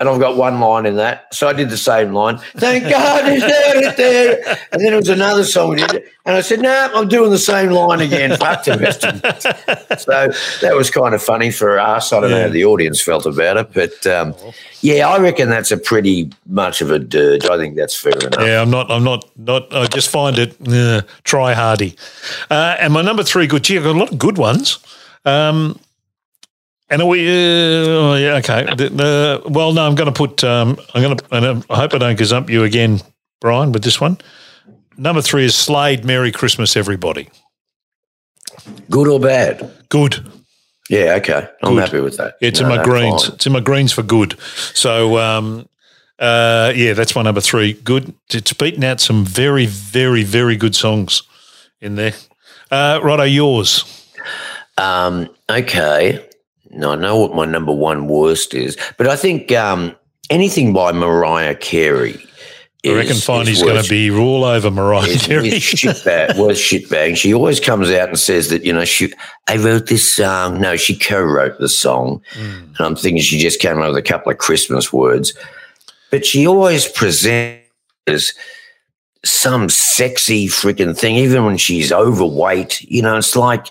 [0.00, 1.32] And I've got one line in that.
[1.32, 2.38] So I did the same line.
[2.56, 4.58] Thank God is that there.
[4.72, 6.02] And then it was another song we did.
[6.26, 8.36] And I said, no, nah, I'm doing the same line again.
[8.36, 10.00] Fuck the rest of it.
[10.00, 10.32] So
[10.62, 12.12] that was kind of funny for us.
[12.12, 13.72] I don't know how the audience felt about it.
[13.72, 14.34] But um,
[14.80, 17.44] yeah, I reckon that's a pretty much of a dirge.
[17.46, 18.40] I think that's fair enough.
[18.40, 18.90] Yeah, I'm not.
[18.90, 19.30] I'm not.
[19.36, 19.72] Not.
[19.72, 21.94] I just find it uh, try hardy.
[22.50, 23.62] Uh, and my number three, good.
[23.62, 24.78] Gee, I've got a lot of good ones.
[25.24, 25.78] Um,
[26.94, 27.26] and are we?
[27.28, 28.64] Uh, oh, yeah, okay.
[28.76, 30.44] The, the, well, no, I'm going to put.
[30.44, 31.24] Um, I'm going to.
[31.36, 33.00] And I hope I don't gazump you again,
[33.40, 34.18] Brian, with this one.
[34.96, 36.04] Number three is Slade.
[36.04, 37.28] Merry Christmas, everybody.
[38.88, 39.68] Good or bad?
[39.88, 40.24] Good.
[40.88, 41.48] Yeah, okay.
[41.62, 41.82] I'm Good.
[41.84, 42.36] happy with that.
[42.40, 43.24] It's No, in my no, greens.
[43.24, 43.34] fine.
[43.34, 44.38] It's in my greens for good.
[44.74, 45.68] So, um,
[46.20, 47.72] uh, yeah, that's my number three.
[47.72, 48.14] Good.
[48.30, 51.22] It's beaten out some very, very, very good songs
[51.80, 52.12] in there.
[52.70, 53.84] Uh, Righto, yours.
[54.78, 56.24] Um, okay.
[56.76, 59.94] No, I know what my number one worst is, but I think um,
[60.30, 62.26] anything by Mariah Carey.
[62.86, 65.48] I reckon Finey's going to be all over Mariah is, Carey.
[65.48, 67.16] is shitbag, was shitbag.
[67.16, 69.10] She always comes out and says that, you know, she,
[69.48, 70.60] I wrote this song.
[70.60, 72.20] No, she co-wrote the song.
[72.36, 75.32] And I'm thinking she just came up with a couple of Christmas words.
[76.10, 77.64] But she always presents
[78.06, 78.34] as
[79.24, 82.82] some sexy freaking thing, even when she's overweight.
[82.82, 83.68] You know, it's like,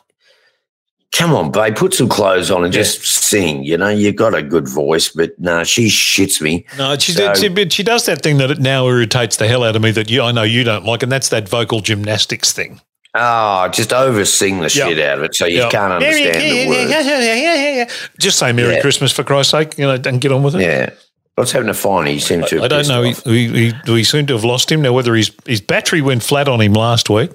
[1.14, 3.64] come on, babe, put some clothes on and just sing.
[3.64, 6.66] You know, you've got a good voice, but no, she shits me.
[6.78, 9.64] No, she, So- she, but she does that thing that it now irritates the hell
[9.64, 12.52] out of me that you, I know you don't like, and that's that vocal gymnastics
[12.52, 12.82] thing.
[13.16, 14.88] Oh, just over sing the Yeah.
[14.88, 15.70] shit out of it so you Yeah.
[15.70, 17.94] can't understand the words.
[18.20, 18.82] Just say Merry Yeah.
[18.82, 20.62] Christmas for Christ's sake, you know, and get on with it.
[20.62, 20.90] Yeah.
[21.36, 22.08] What's happened to Fine?
[22.08, 22.64] He seemed to.
[22.64, 23.02] I don't know.
[23.26, 24.94] We, we, we seem to have lost him now.
[24.94, 27.32] Whether his his battery went flat on him last week,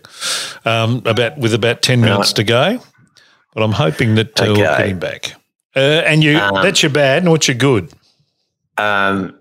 [0.64, 2.80] um, about with about ten minutes to go,
[3.54, 5.34] but I'm hoping that uh, we'll get him back.
[5.76, 7.92] Uh, and you, Um, that's your bad, and what's your good?
[8.78, 9.38] Um,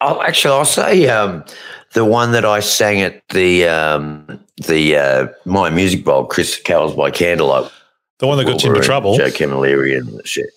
[0.00, 1.44] I'll actually I'll say um,
[1.92, 6.94] the one that I sang at the um, the uh, Myer Music Bowl, Chris Carols
[6.94, 7.70] by Candlelight.
[8.18, 9.16] The one that got you into trouble.
[9.16, 10.50] Joe Camilleri and shit.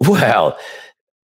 [0.00, 0.58] Well,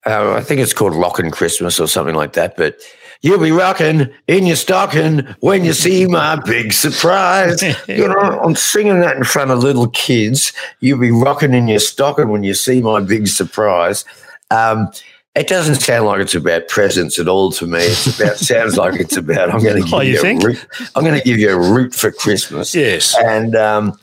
[0.06, 2.56] uh, I think it's called Rockin' Christmas or something like that.
[2.56, 2.78] But
[3.24, 7.62] you'll be rocking in your stocking when you see my big surprise.
[7.88, 10.52] you know, I'm singing that in front of little kids.
[10.80, 14.04] You'll be rocking in your stocking when you see my big surprise.
[14.50, 14.90] Um,
[15.34, 17.78] it doesn't sound like it's about presents at all to me.
[17.80, 20.44] It's about sounds like it's about I'm going to give Oh, you you, think?
[20.44, 20.66] a root.
[20.94, 22.74] I'm going to give you a root for Christmas.
[22.74, 23.16] Yes.
[23.18, 23.98] And um,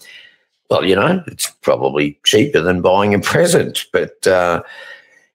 [0.71, 3.85] well, you know, it's probably cheaper than buying a present.
[3.93, 4.63] But uh,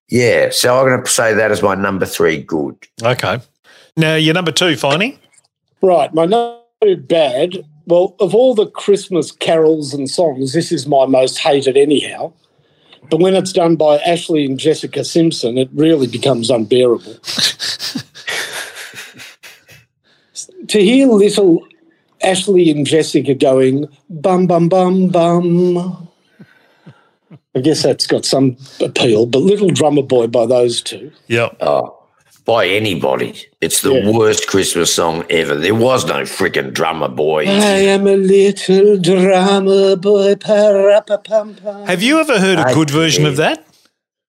[0.08, 2.76] yeah, so I'm going to say that as my number three good.
[3.02, 3.38] Okay.
[3.96, 5.18] Now, your number two, Finey.
[5.80, 7.64] Right, my number two bad.
[7.86, 12.32] Well, of all the Christmas carols and songs, this is my most hated anyhow.
[13.08, 17.14] But when it's done by Ashlee and Jessica Simpson, it really becomes unbearable.
[20.68, 21.66] to hear little
[22.22, 26.08] Ashlee and Jessica going bum bum bum bum.
[27.54, 31.10] I guess that's got some appeal, but Little Drummer Boy by those two.
[31.28, 31.56] Yep.
[31.60, 31.95] Oh,
[32.46, 33.34] by anybody.
[33.60, 34.10] It's the Yeah.
[34.10, 35.56] worst Christmas song ever.
[35.56, 37.44] There was no freaking drummer boy.
[37.46, 40.36] I am a little drummer boy.
[41.86, 43.64] Have you ever heard a I good version of that?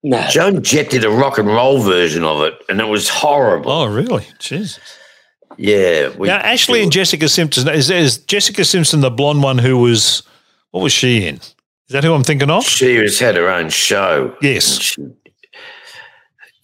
[0.03, 0.22] No.
[0.30, 3.72] Joan Jett did a rock and roll version of it, and it was horrible.
[3.72, 4.26] Oh, really?
[4.39, 4.80] Jesus.
[5.57, 6.09] Yeah.
[6.18, 10.24] we- Now, Ashlee and Jessica Simpson, is, is Jessica Simpson the blonde one who was,
[10.72, 11.36] what was she in?
[11.36, 12.63] Is that who I'm thinking of?
[12.65, 14.36] She has had her own show.
[14.41, 14.80] Yes.
[14.80, 15.03] She-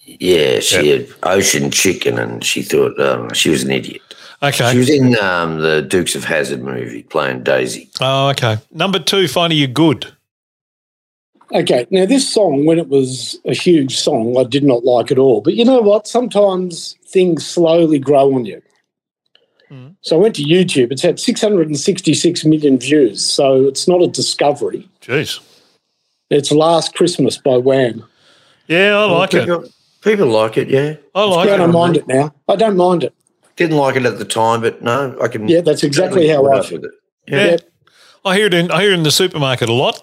[0.05, 4.01] yeah, she had Ocean Chicken, and she thought um, she was an idiot.
[4.41, 7.89] Okay, She was in um, the Dukes of Hazzard movie playing Daisy.
[8.01, 8.57] Oh, okay.
[8.71, 10.13] Number two, Finey, you good.
[11.53, 15.17] Okay, now this song, when it was a huge song, I did not like at
[15.17, 15.39] all.
[15.39, 16.07] But you know what?
[16.07, 18.61] Sometimes things slowly grow on you.
[19.71, 19.95] Mm.
[20.01, 20.91] So I went to YouTube.
[20.91, 23.23] It's had 666 million views.
[23.23, 24.89] So it's not a discovery.
[25.01, 25.39] Jeez.
[26.29, 28.03] It's Last Christmas by Wham.
[28.67, 29.73] Yeah, I like it.
[30.03, 30.95] People, People like it, yeah.
[31.15, 31.57] I like I it.
[31.57, 32.33] don't mind it now.
[32.47, 33.13] I don't mind it.
[33.55, 35.47] Didn't like it at the time, but no, I can.
[35.47, 36.83] Yeah, that's exactly how I up feel.
[36.83, 36.91] it.
[37.27, 37.45] Yeah.
[37.51, 37.57] Yeah.
[38.25, 40.01] I hear it in I hear it in the supermarket a lot.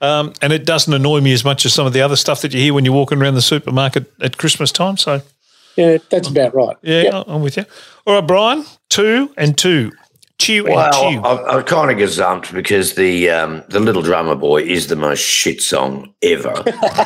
[0.00, 2.52] Um, and it doesn't annoy me as much as some of the other stuff that
[2.52, 4.96] you hear when you're walking around the supermarket at Christmas time.
[4.96, 5.22] So
[5.76, 6.76] Yeah, that's about right.
[6.82, 7.24] yeah, Yep.
[7.28, 7.64] I'm with you.
[8.06, 9.92] All right, Brian, two and two.
[10.38, 11.20] Chew and Well, chew.
[11.22, 15.20] I, I kind of gazumped because the um, the Little Drummer Boy is the most
[15.20, 16.52] shit song ever.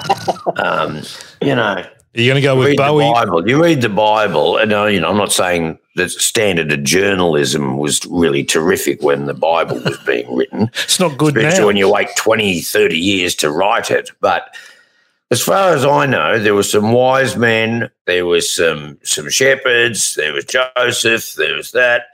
[0.57, 1.03] um,
[1.43, 1.85] you know,
[2.17, 3.05] Are you going to go with Bowie?
[3.05, 3.47] the Bible.
[3.47, 7.77] You read the Bible, and uh, you know, I'm not saying that standard of journalism
[7.77, 11.67] was really terrific when the Bible was being written, It's not good especially now.
[11.67, 14.11] when you wait 20, 30 years to write it.
[14.21, 14.55] But
[15.31, 20.15] as far as I know, there were some wise men, there was some some shepherds,
[20.15, 22.07] there was Joseph, there was that.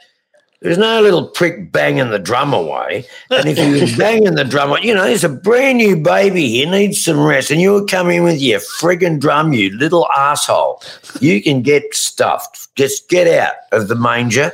[0.62, 3.04] There's no little prick banging the drum away.
[3.30, 6.70] And if he was banging the drum, you know, there's a brand new baby here,
[6.70, 10.82] needs some rest, and you would come in with your frigging drum, you little asshole.
[11.20, 12.68] You can get stuffed.
[12.76, 14.52] Just get out of the manger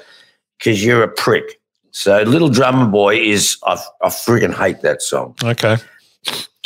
[0.58, 1.60] because you're a prick.
[1.90, 5.34] So, Little Drummer Boy is, I, I friggin' hate that song.
[5.42, 5.76] Okay.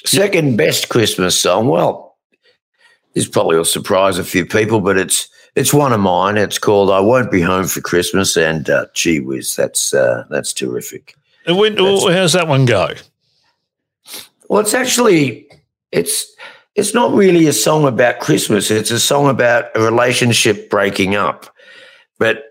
[0.04, 1.68] Second best Christmas song.
[1.68, 2.16] Well,
[3.14, 6.36] this probably will surprise a few people, but it's it's one of mine.
[6.36, 10.52] It's called "I Won't Be Home for Christmas," and uh, gee whiz, that's uh, that's
[10.52, 11.14] terrific.
[11.46, 12.90] And when, oh, how's that one go?
[14.48, 15.48] Well, it's actually
[15.90, 16.26] it's
[16.74, 18.70] it's not really a song about Christmas.
[18.70, 21.54] It's a song about a relationship breaking up,
[22.18, 22.44] but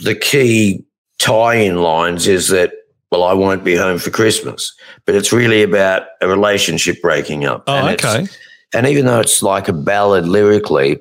[0.00, 0.84] the key
[1.18, 2.72] tie-in lines is that
[3.10, 7.62] well, I won't be home for Christmas, but it's really about a relationship breaking up.
[7.68, 8.26] Oh, And okay.
[8.72, 10.98] And even though it's like a ballad lyrically,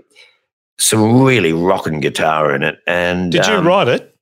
[0.77, 2.79] some really rocking guitar in it.
[2.87, 4.15] And Did you um, write it?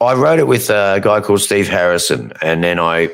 [0.00, 3.10] I wrote it with a guy called Steve Harrison, and then I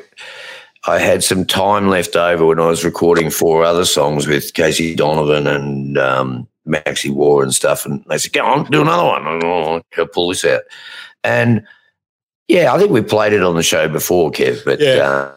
[0.87, 4.93] I had some time left over when I was recording four other songs with Casey
[4.95, 7.85] Donovan and um, Maxie War and stuff.
[7.87, 9.25] And they said, "Go on, do another one.
[9.43, 10.61] I'll I'll pull this out."
[11.23, 11.65] And
[12.47, 14.63] yeah, I think we played it on the show before, Kev.
[14.63, 14.97] But Yeah.
[15.01, 15.31] uh,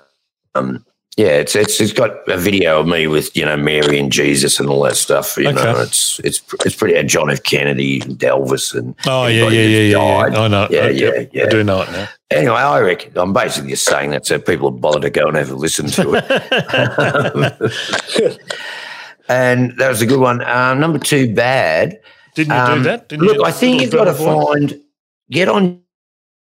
[0.54, 0.84] um,
[1.18, 4.60] yeah, it's it's it's got a video of me with you know Mary and Jesus
[4.60, 5.36] and all that stuff.
[5.36, 6.94] You know, it's it's it's pretty.
[6.96, 7.42] And John F.
[7.42, 10.42] Kennedy and Elvis and Oh, yeah, yeah, yeah, yeah.
[10.44, 10.68] I know.
[10.70, 11.46] Yeah, I, yeah, yeah.
[11.46, 12.08] I do know it now.
[12.30, 15.50] Anyway, I reckon I'm basically just saying that so people bother to go and have
[15.50, 16.24] a listen to it.
[19.28, 20.40] and that was a good one.
[20.44, 21.98] Uh, number two, bad.
[22.36, 23.08] Didn't you Um, do that?
[23.08, 24.80] Didn't look, I think you've got to find
[25.32, 25.80] get on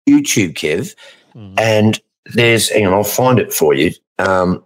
[0.09, 0.95] YouTube, Kev,
[1.37, 1.61] Mhm.
[1.61, 2.01] and
[2.33, 3.91] there's hang on, I'll find it for you.
[4.23, 4.65] Um,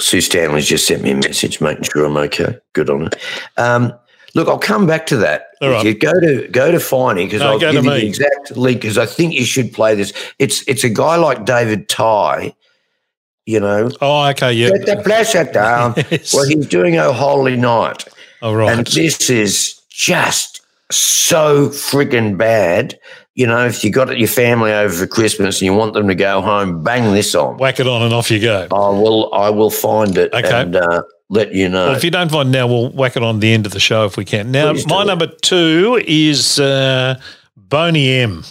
[0.00, 2.56] Sue Stanley's just sent me a message, making sure I'm okay.
[2.72, 3.10] Good on her.
[3.56, 3.92] Um,
[4.34, 5.48] look, I'll come back to that.
[5.60, 8.56] All If you go to go to Finey because No, I'll give you the exact
[8.56, 10.12] link because I think you should play this.
[10.38, 12.54] It's it's a guy like David Ty,
[13.46, 13.90] you know.
[14.00, 14.52] Oh, okay.
[14.52, 14.70] Yeah.
[14.70, 15.94] Get the pleasure down.
[16.10, 16.34] Yes.
[16.34, 18.04] Well, he's doing a Holy Night."
[18.42, 18.78] oh, right.
[18.78, 22.98] And this is just so friggin' bad.
[23.34, 26.14] You know, if you got your family over for Christmas and you want them to
[26.14, 27.56] go home, bang this on.
[27.58, 28.66] Whack it on and off you go.
[28.72, 29.32] I will.
[29.32, 30.50] I will find it Okay.
[30.62, 31.86] and uh, let you know.
[31.86, 34.04] Well, if you don't find now, we'll whack it on the end of the show
[34.04, 34.50] if we can.
[34.50, 37.20] Now, Please my number two is uh,
[37.56, 38.42] Boney M.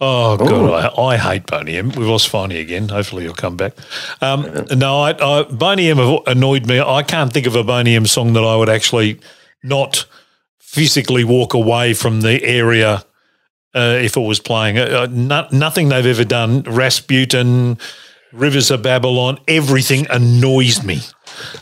[0.00, 1.88] Oh god, I, I hate Boney M.
[1.88, 2.88] We've lost Finey again.
[2.88, 3.72] Hopefully he'll come back.
[4.20, 6.78] Um, no, I, I, Boney M annoyed me.
[6.78, 9.18] I can't think of a Boney M song that I would actually
[9.64, 10.06] not
[10.60, 13.04] physically walk away from the area
[13.74, 14.78] uh, if it was playing.
[14.78, 17.78] Uh, uh, no, nothing they've ever done, Rasputin,
[18.32, 21.00] Rivers of Babylon, everything annoys me.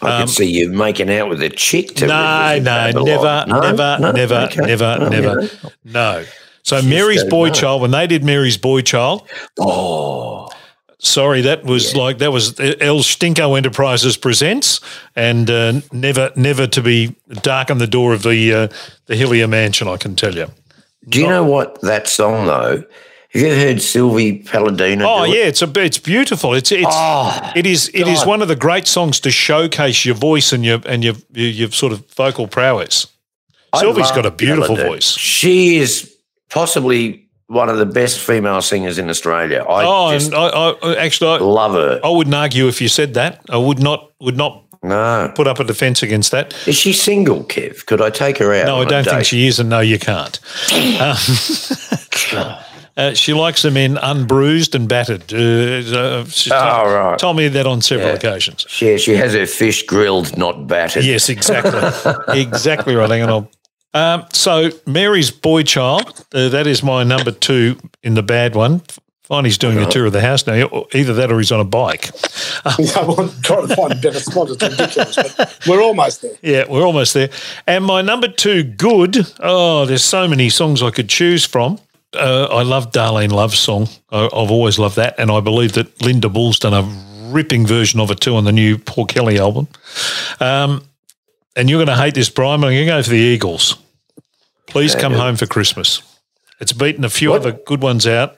[0.02, 1.94] I could see you making out with a chick.
[1.96, 3.60] To No, no, never, No?
[3.60, 4.10] never, No?
[4.12, 4.60] never, Okay.
[4.62, 5.48] never, Oh, never, yeah.
[5.84, 6.24] no.
[6.62, 7.50] So Mary's Boy.
[7.50, 9.28] Child, when they did Mary's Boy Child,
[9.60, 10.48] Oh,
[10.98, 14.80] sorry, that was like that was El Stinko Enterprises presents,
[15.14, 18.68] and uh, never, never to be darken the door of the uh,
[19.06, 19.86] the Hillier Mansion.
[19.86, 20.48] I can tell you.
[21.08, 22.84] Do you know what that song though?
[23.30, 25.04] Have you ever heard Sylvie Paladino?
[25.06, 25.36] Oh do it?
[25.36, 26.54] yeah, it's a it's beautiful.
[26.54, 30.14] It's it's Oh, it is it is one of the great songs to showcase your
[30.14, 33.06] voice and your and your your, your sort of vocal prowess.
[33.72, 35.04] I Sylvie's got a beautiful voice.
[35.16, 36.16] She is
[36.48, 39.64] possibly one of the best female singers in Australia.
[39.68, 42.00] I Oh, just and I, I actually I, love her.
[42.02, 43.42] I wouldn't argue if you said that.
[43.50, 46.54] I would not would not No, put up a defence against that.
[46.66, 47.86] is she single, Kev?
[47.86, 48.66] Could I take her out?
[48.66, 50.38] No, I don't think she is, and no, you can't.
[51.00, 51.16] Um,
[52.96, 55.32] uh, she likes the men unbruised and battered.
[55.32, 57.18] Uh, uh, she Oh, told, right.
[57.18, 58.14] told me that on several Yeah.
[58.14, 58.64] occasions.
[58.68, 61.04] She, she has her fish grilled, not battered.
[61.04, 61.80] Yes, exactly,
[62.40, 63.10] exactly right.
[63.10, 63.48] Hang on.
[63.94, 68.82] Um, so Mary's boy child, uh, that is my number two in the bad one.
[69.28, 70.86] Finey's doing a tour of the house now.
[70.94, 72.10] Either that or he's on a bike.
[72.64, 74.50] I'm trying to find a better spot.
[74.50, 76.36] It's ridiculous, but we're almost there.
[76.42, 77.30] Yeah, we're almost there.
[77.66, 79.26] And my number two, good.
[79.40, 81.80] Oh, there's so many songs I could choose from.
[82.14, 83.88] Uh, I love Darlene Love's song.
[84.10, 86.82] I, I've always loved that, and I believe that Linda Bull's done a
[87.32, 89.66] ripping version of it too on the new Paul Kelly album.
[90.38, 90.84] Um,
[91.56, 93.76] and you're going to hate this, Brian, but I'm going to go for the Eagles.
[94.66, 96.00] Please come home for Christmas.
[96.60, 98.36] It's beaten a few other good ones out,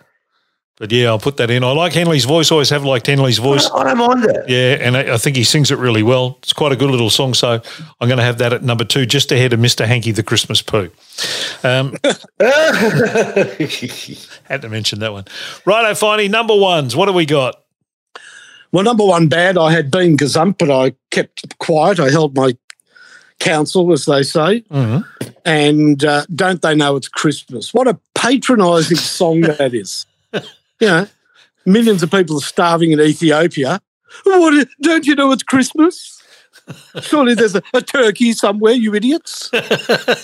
[0.79, 1.65] but yeah, I'll put that in.
[1.65, 2.51] I like Henley's voice.
[2.53, 3.69] Always have liked Henley's voice.
[3.75, 4.49] I don't mind that.
[4.49, 6.39] Yeah, and I, I think he sings it really well.
[6.43, 7.35] It's quite a good little song.
[7.35, 7.61] So
[8.01, 9.87] I'm going to have that at number two, just ahead of Mr.
[9.87, 10.91] Hankey the Christmas Poo.
[11.65, 11.97] Um,
[14.45, 15.25] had to mention that one.
[15.65, 16.95] Righto, Finey, number ones.
[16.95, 17.63] What do we got?
[18.71, 21.99] Well, number one bad, I had been gazumped, but I kept quiet.
[21.99, 22.57] I held my
[23.41, 24.61] counsel, as they say.
[24.71, 25.05] Mhm.
[25.45, 27.73] And uh, don't they know it's Christmas?
[27.73, 30.05] What a patronising song that is.
[30.81, 31.07] You know,
[31.67, 33.81] millions of people are starving in Ethiopia.
[34.25, 36.23] What, don't you know it's Christmas?
[37.03, 39.51] Surely there's a, a turkey somewhere, you idiots.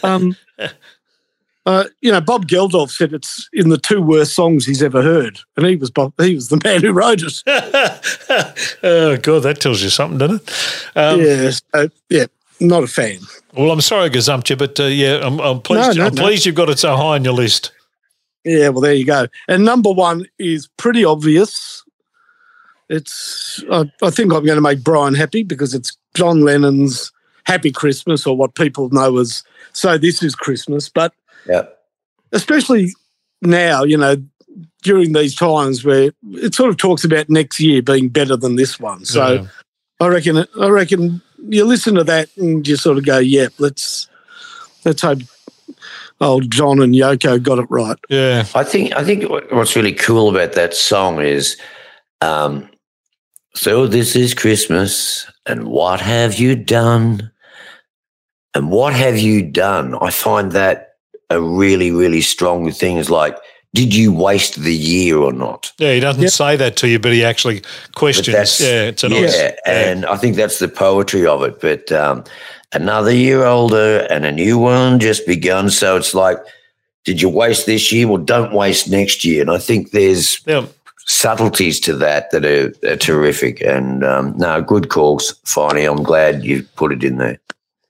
[0.03, 0.37] Um,
[1.67, 5.39] uh, you know, Bob Geldof said it's in the two worst songs he's ever heard,
[5.57, 7.43] and he was Bob, he was the man who wrote it.
[8.83, 10.97] oh, God, that tells you something, doesn't it?
[10.97, 12.27] Um, yeah, so, yeah,
[12.61, 13.19] not a fan.
[13.55, 14.11] Well, I'm sorry
[14.51, 15.97] you, but uh, yeah, I'm, I'm pleased.
[15.97, 16.23] No, no, I'm no.
[16.23, 17.73] pleased you've got it so high on your list.
[18.45, 19.27] Yeah, well, there you go.
[19.49, 21.83] And number one is pretty obvious.
[22.91, 27.11] It's, I, I think I'm going to make Brian happy because it's John Lennon's
[27.45, 29.43] Happy Christmas, or what people know as
[29.73, 30.89] So This Is Christmas.
[30.89, 31.13] But
[31.47, 31.65] Yeah.
[32.33, 32.95] especially
[33.43, 34.17] now, you know,
[34.83, 38.79] during these times where it sort of talks about next year being better than this
[38.79, 39.05] one.
[39.05, 39.47] So Yeah.
[40.01, 44.09] I reckon, I reckon you listen to that and you sort of go, yeah, let's,
[44.85, 45.19] let's hope
[46.21, 47.99] old John and Yoko got it right.
[48.09, 48.45] Yeah.
[48.55, 51.57] I think I think what's really cool about that song is,
[52.21, 52.69] um,
[53.55, 57.31] so this is Christmas, and what have you done?
[58.55, 59.97] And what have you done?
[60.01, 60.95] I find that
[61.31, 62.97] a really really strong thing.
[62.99, 63.37] Is like,
[63.75, 65.73] did you waste the year or not?
[65.79, 66.31] Yeah, he doesn't Yep.
[66.31, 67.63] say that to you, but he actually
[67.95, 68.29] questions.
[68.29, 69.53] that's- Yeah, it's a yeah, nice.
[69.67, 71.61] and I think that's the poetry of it.
[71.61, 72.23] But um,
[72.73, 75.71] another year older and a new one just begun.
[75.71, 76.39] So it's like,
[77.05, 78.07] did you waste this year?
[78.09, 79.43] Well, don't waste next year.
[79.43, 80.67] And I think there's yeah.
[81.07, 83.61] subtleties to that that are, are terrific.
[83.61, 85.91] And um, no, good calls, Finey.
[85.91, 87.39] I'm glad you put it in there.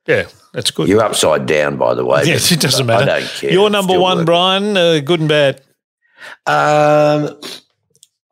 [0.07, 0.25] Yeah,
[0.55, 0.89] that's good.
[0.89, 2.23] You're upside down, by the way.
[2.25, 3.03] Yes, it doesn't matter.
[3.03, 3.21] I matter.
[3.21, 3.53] don't care.
[3.53, 4.25] Your It's number still one, working.
[4.27, 5.61] Brian, uh, good and bad.
[6.47, 7.39] Um,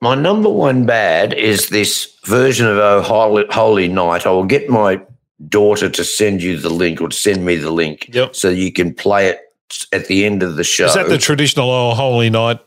[0.00, 4.26] my number one bad is this version of Oh Holy, Holy Night.
[4.26, 5.00] I will get my
[5.48, 8.34] daughter to send you the link or to send me the link Yep.
[8.34, 9.40] so you can play it
[9.92, 10.86] at the end of the show.
[10.86, 12.58] Is that the traditional oh, Holy Night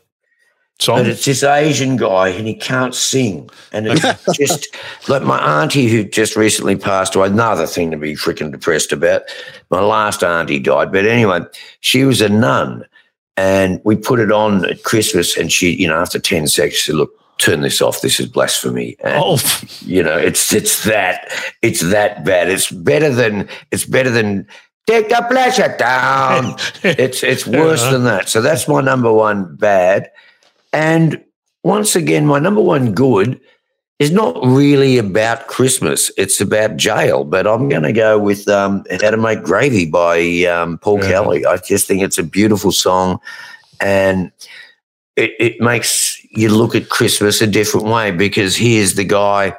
[0.78, 0.98] song?
[0.98, 3.48] But it's this Asian guy and he can't sing.
[3.72, 4.74] And it's just
[5.08, 9.22] like my auntie who just recently passed away, another thing to be freaking depressed about.
[9.70, 10.90] My last auntie died.
[10.90, 11.40] But anyway,
[11.80, 12.86] she was a nun
[13.36, 16.90] and we put it on at Christmas and she, you know, after 10 seconds, she
[16.92, 18.00] said, look, turn this off.
[18.00, 18.96] This is blasphemy.
[19.04, 19.38] And, oh,
[19.80, 21.28] you know, it's, it's that,
[21.62, 22.48] it's that bad.
[22.48, 24.46] It's better than, it's better than
[24.86, 26.56] take the pleasure down.
[26.82, 27.90] it's, it's worse Yeah.
[27.90, 28.28] than that.
[28.30, 30.10] So that's my number one bad.
[30.72, 31.22] And
[31.62, 33.38] once again, my number one good
[33.98, 36.10] is not really about Christmas.
[36.18, 37.24] It's about jail.
[37.24, 41.08] But I'm going to go with um, How to Make Gravy by um, Paul Yeah.
[41.08, 41.46] Kelly.
[41.46, 43.18] I just think it's a beautiful song.
[43.80, 44.32] And
[45.16, 49.56] it, it makes you look at Christmas a different way because here's the guy.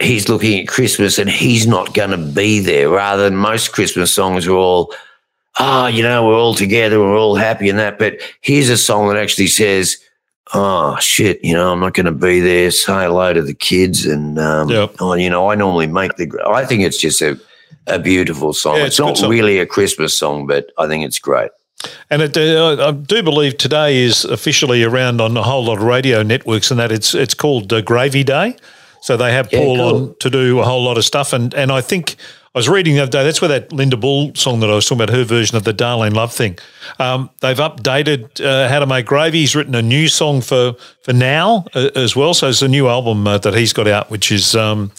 [0.00, 2.88] He's looking at Christmas and he's not going to be there.
[2.88, 4.94] Rather than most Christmas songs are all,
[5.58, 7.98] oh, you know, we're all together, we're all happy and that.
[7.98, 9.98] But here's a song that actually says,
[10.54, 12.70] oh shit, you know, I'm not going to be there.
[12.70, 14.96] Say hello to the kids, and um, Yep.
[15.00, 16.30] oh, you know, I normally make the.
[16.46, 17.38] I think it's just a
[17.86, 18.76] a beautiful song.
[18.76, 19.30] Yeah, it's it's not song.
[19.30, 21.50] really a Christmas song, but I think it's great.
[22.10, 25.84] And it, uh, I do believe today is officially around on a whole lot of
[25.84, 28.56] radio networks, and that it's it's called uh, Gravy Day.
[29.00, 29.94] So they have Yeah, Paul cool.
[30.08, 32.16] on to do a whole lot of stuff, and and I think
[32.58, 33.22] I was reading the other day.
[33.22, 35.72] That's where that Linda Bull song that I was talking about, her version of the
[35.72, 36.58] Darlene Love thing.
[36.98, 39.38] Um, they've updated uh, how to make gravy.
[39.38, 42.34] He's written a new song for for now uh, as well.
[42.34, 44.90] So it's a new album uh, that he's got out, which is um,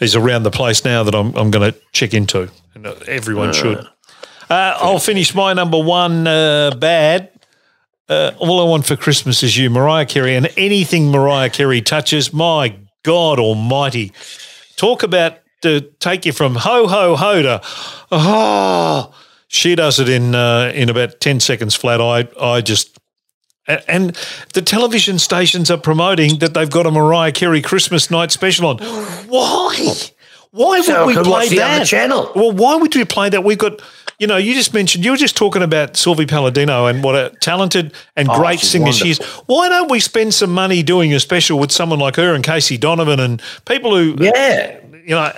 [0.00, 3.52] is around the place now that I'm I'm going to check into, and uh, everyone
[3.52, 3.78] should.
[3.78, 7.30] Uh, I'll finish my number one uh, bad.
[8.08, 12.32] Uh, all I want for Christmas is you, Mariah Carey, and anything Mariah Carey touches,
[12.32, 14.10] my God Almighty,
[14.74, 17.60] talk about to take you from ho ho ho to
[18.12, 19.14] oh.
[19.48, 22.00] She does it in uh, in about ten seconds flat.
[22.00, 22.98] I I just
[23.66, 24.16] and
[24.52, 28.78] the television stations are promoting that they've got a Mariah Carey Christmas night special on.
[28.78, 29.92] Why?
[30.50, 31.86] Why would So we play that?
[31.86, 32.30] channel.
[32.34, 33.42] Well, why would we play that?
[33.42, 33.80] We've got,
[34.18, 37.34] you know, you just mentioned you were just talking about Sylvie Paladino and what a
[37.40, 39.18] talented and Oh, great singer she is.
[39.46, 42.76] Why don't we spend some money doing a special with someone like her and Casey
[42.76, 44.78] Donovan and people who, Yeah.
[45.04, 45.32] you know,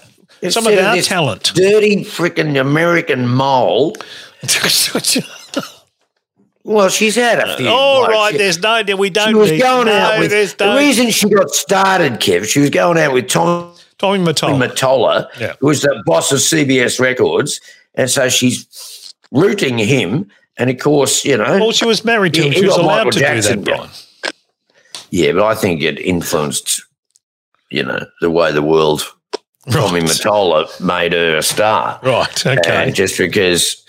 [0.50, 1.52] some Instead of our talent?
[1.54, 3.96] Dirty freaking American mole.
[6.64, 7.68] Well, she's had a uh, few.
[7.68, 8.12] All blokes.
[8.12, 10.74] right, She- there's no, we don't She was need, going no, out with there's the
[10.74, 12.44] reason she got started, Kev.
[12.44, 14.68] She was going out with Tom Tommy Mottola.
[14.68, 15.54] Matola, Yeah.
[15.60, 17.60] who was the boss of CBS Records,
[17.94, 20.28] and so she's rooting him.
[20.58, 22.48] And of course, you know, well, she was married to him.
[22.48, 23.76] He- She he was allowed Michael to Jackson, do that.
[23.76, 23.90] Brian.
[25.10, 26.82] yeah, but I think it influenced,
[27.70, 29.04] you know, the way the world.
[29.70, 30.08] Tommy Right.
[30.08, 31.98] Mottola made her a star.
[32.02, 32.90] Right, okay.
[32.92, 33.84] Just because,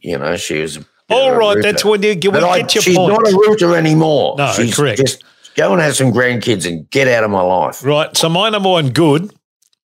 [0.00, 0.78] you know, she was.
[1.10, 3.12] All right, that's when you get, we I, get your she's point.
[3.12, 4.36] not a rooter anymore.
[4.38, 4.98] No, she's correct.
[5.00, 5.22] Just
[5.54, 7.84] go and have some grandkids and get out of my life.
[7.84, 8.16] Right.
[8.16, 9.30] So my number one good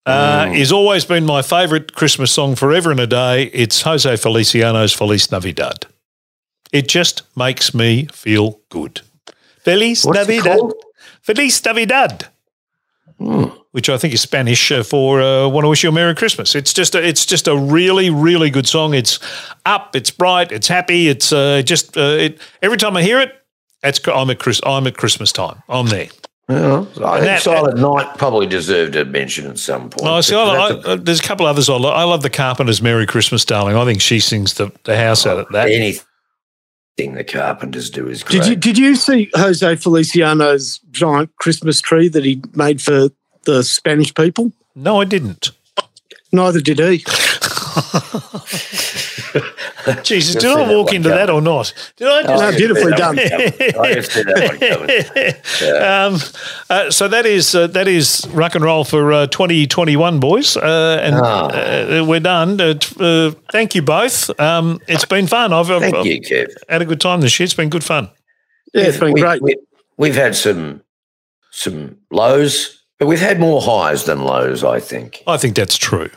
[0.04, 0.58] uh, Mm.
[0.58, 3.44] is always been my favourite Christmas song forever and a day.
[3.54, 5.86] It's Jose Feliciano's Feliz Navidad.
[6.72, 9.00] It just makes me feel good.
[9.64, 10.60] Feliz What's Navidad.
[11.22, 12.26] Feliz Navidad.
[13.18, 13.44] Hmm.
[13.76, 16.54] Which I think is Spanish uh, for uh, "Want to Wish You a Merry Christmas."
[16.54, 18.94] It's just a, it's just a really really good song.
[18.94, 19.20] It's
[19.66, 21.08] up, it's bright, it's happy.
[21.08, 22.40] It's uh, just uh, it.
[22.62, 23.34] Every time I hear it,
[23.82, 24.62] it's I'm at Chris.
[24.64, 25.62] I'm at Christmas time.
[25.68, 26.08] I'm there.
[26.48, 30.06] Well, I think that- Silent Night probably deserved a mention at some point.
[30.10, 31.94] Oh, see, I, But I, that's a- uh, there's a couple others I love.
[31.94, 35.38] I love the Carpenters' "Merry Christmas, Darling." I think she sings the, the house out
[35.38, 35.68] of that.
[35.68, 38.40] anything the Carpenters do is great.
[38.40, 43.10] Did you did you see Jose Feliciano's giant Christmas tree that he made for
[43.46, 44.52] the Spanish people?
[44.74, 45.50] No, I didn't.
[46.32, 46.98] Neither did he.
[50.02, 51.26] Jesus, did I walk into coming.
[51.26, 51.72] that or not?
[51.96, 52.42] Did I Oh, just?
[52.42, 53.16] No, beautifully see done.
[53.16, 53.52] one coming.
[53.80, 55.82] I can see that one coming.
[55.82, 56.20] um,
[56.70, 61.00] uh, so that is uh, that is rock and roll for uh, 2021, boys, uh,
[61.02, 62.60] and uh, we're done.
[62.60, 64.28] Uh, uh, thank you both.
[64.40, 65.52] Um, it's been fun.
[65.52, 66.48] I've, I've, Thank I've you, Kev.
[66.68, 67.44] had a good time this year.
[67.44, 68.08] It's been good fun.
[68.74, 69.40] Yeah, it's been we, great.
[69.42, 69.56] We,
[69.96, 70.82] we've had some
[71.52, 74.64] some lows, but we've had more highs than lows.
[74.64, 76.10] I think I think that's true.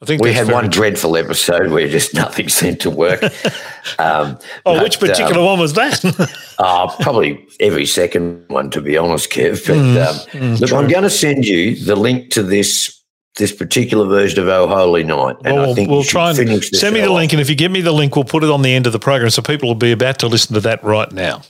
[0.00, 0.70] I think we had one true.
[0.70, 3.22] dreadful episode where just nothing seemed to work.
[3.98, 6.04] um, Oh, but, which particular um, one was that?
[6.60, 9.64] Uh, probably every second one, to be honest, Kev.
[9.64, 13.00] But Mm, um, look, I'm going to send you the link to this
[13.36, 16.94] this particular version of Oh Holy Night, and Well, I think we'll try and send
[16.94, 18.74] me the link, and if you give me the link, we'll put it on the
[18.74, 21.42] end of the program, so people will be about to listen to that right now.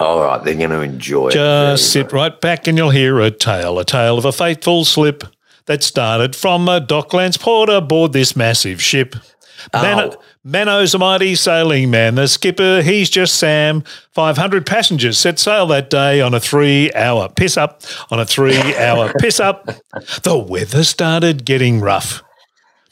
[0.00, 1.32] All right, they're going to enjoy it.
[1.34, 5.22] Just sit right back, and you'll hear a tale, a tale of a fateful slip
[5.66, 9.14] that started from a Docklands port aboard this massive ship.
[9.72, 9.82] Oh.
[9.82, 10.16] Man- Oh.
[10.44, 12.16] Mano's a mighty sailing man.
[12.16, 13.84] The skipper, he's just Sam.
[14.10, 17.82] 500 passengers set sail that day on a three hour piss up.
[18.10, 19.64] On a three hour piss up.
[20.24, 22.24] The weather started getting rough.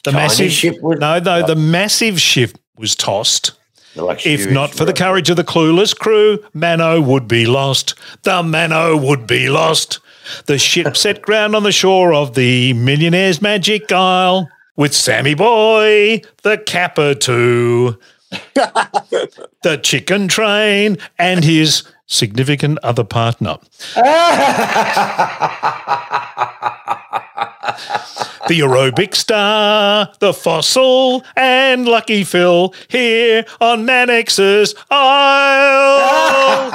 [0.05, 3.51] The massive ship was- no, no, the massive ship was tossed.
[3.95, 7.95] If not for the courage of the clueless crew, Mano would be lost.
[8.23, 9.99] The Mano would be lost.
[10.45, 16.21] The ship set ground on the shore of the millionaire's magic isle with Sammy Boy,
[16.43, 17.99] the Capper too,
[18.31, 23.57] the chicken train, and his significant other partner.
[28.47, 36.71] the aerobic star, the fossil, and Lucky Phil here on Mannix's Isle.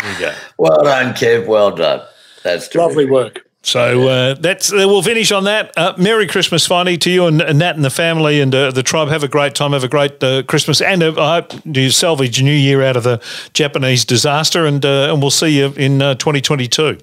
[0.00, 0.34] there you go.
[0.58, 1.46] Well done, Kev.
[1.46, 2.02] Well done.
[2.42, 2.88] That's terrific.
[2.88, 3.46] Lovely work.
[3.64, 5.72] So uh, that's uh, we'll finish on that.
[5.76, 8.82] Uh, Merry Christmas, finally, to you and, and Nat and the family and uh, the
[8.82, 9.08] tribe.
[9.08, 9.72] Have a great time.
[9.72, 13.04] Have a great uh, Christmas, and uh, I hope you salvage New Year out of
[13.04, 13.22] the
[13.54, 14.66] Japanese disaster.
[14.66, 16.98] And uh, and we'll see you in uh, 2022.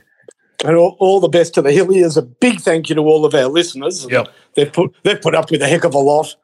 [0.66, 2.18] And all, all the best to the Hilliers.
[2.18, 4.06] A big thank you to all of our listeners.
[4.10, 4.28] Yep.
[4.56, 6.36] They've put they've put up with a heck of a lot.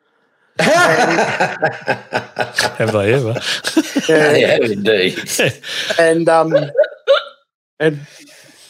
[2.78, 3.36] Have they ever?
[4.07, 5.20] yeah, indeed.
[5.99, 6.55] And um
[7.80, 7.99] and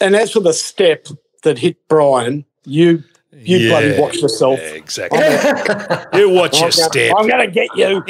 [0.02, 1.08] and as for the step
[1.44, 4.60] that hit Brian, you you Yeah, bloody watch yourself.
[4.60, 5.20] Yeah, exactly.
[6.20, 7.14] you watch your step.
[7.18, 8.02] I'm going to get you.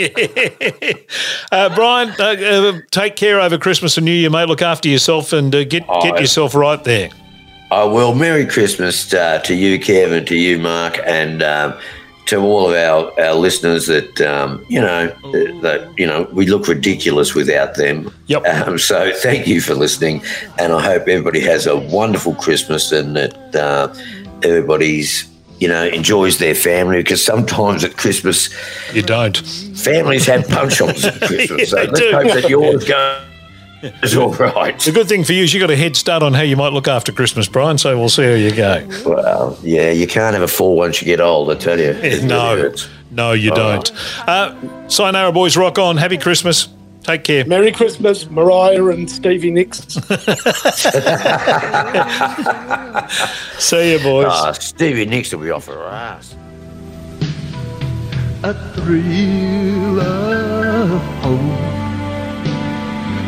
[1.51, 4.47] uh, Brian, uh, uh, take care over Christmas and New Year, mate.
[4.47, 7.09] Look after yourself and uh, get Oh, get yourself right there.
[7.71, 11.73] Oh, well, Merry Christmas uh, to you, Kevin, to you, Mark, and um,
[12.27, 16.45] to all of our, our listeners that, um, you know, that, that, you know, we
[16.45, 18.13] look ridiculous without them.
[18.27, 18.45] Yep.
[18.45, 20.21] Um, so thank you for listening.
[20.59, 23.93] And I hope everybody has a wonderful Christmas and that uh,
[24.43, 25.27] everybody's,
[25.59, 28.49] you know, enjoys their family because sometimes at Christmas,
[28.93, 29.37] You don't.
[29.75, 31.71] families have punch-ons at Christmas.
[31.71, 32.11] so they let's do.
[32.11, 32.85] hope that yours
[34.01, 34.79] goes all right.
[34.79, 36.73] The good thing for you is you got a head start on how you might
[36.73, 37.77] look after Christmas, Brian.
[37.77, 38.87] So we'll see how you go.
[39.05, 41.91] Well, yeah, you can't have a fall once you get old, I tell you.
[41.91, 42.73] It No,
[43.11, 43.91] no, you don't.
[44.27, 44.55] Uh,
[44.87, 45.55] Sayonara, boys.
[45.57, 45.97] Rock on.
[45.97, 46.69] Happy Christmas.
[47.03, 47.45] Take care.
[47.45, 49.77] Merry Christmas, Mariah and Stevie Nicks.
[53.59, 54.25] See you, boys.
[54.27, 56.35] Ah, Stevie Nicks will be off her ass.
[58.43, 61.94] a thrill of hope.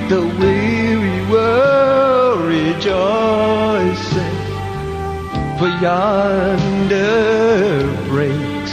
[0.09, 4.07] The weary world rejoices,
[5.59, 7.03] for yonder
[8.07, 8.71] breaks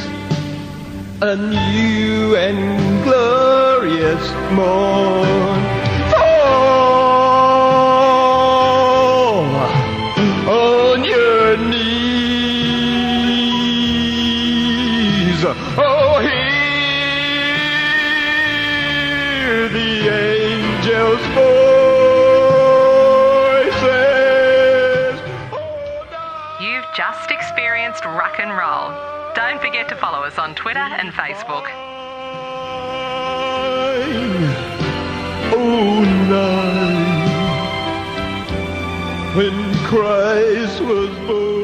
[1.22, 5.74] a new and glorious morn.
[29.95, 31.66] To follow us on Twitter and Facebook.
[35.57, 37.26] Oh, night
[39.36, 41.64] when Christ was born.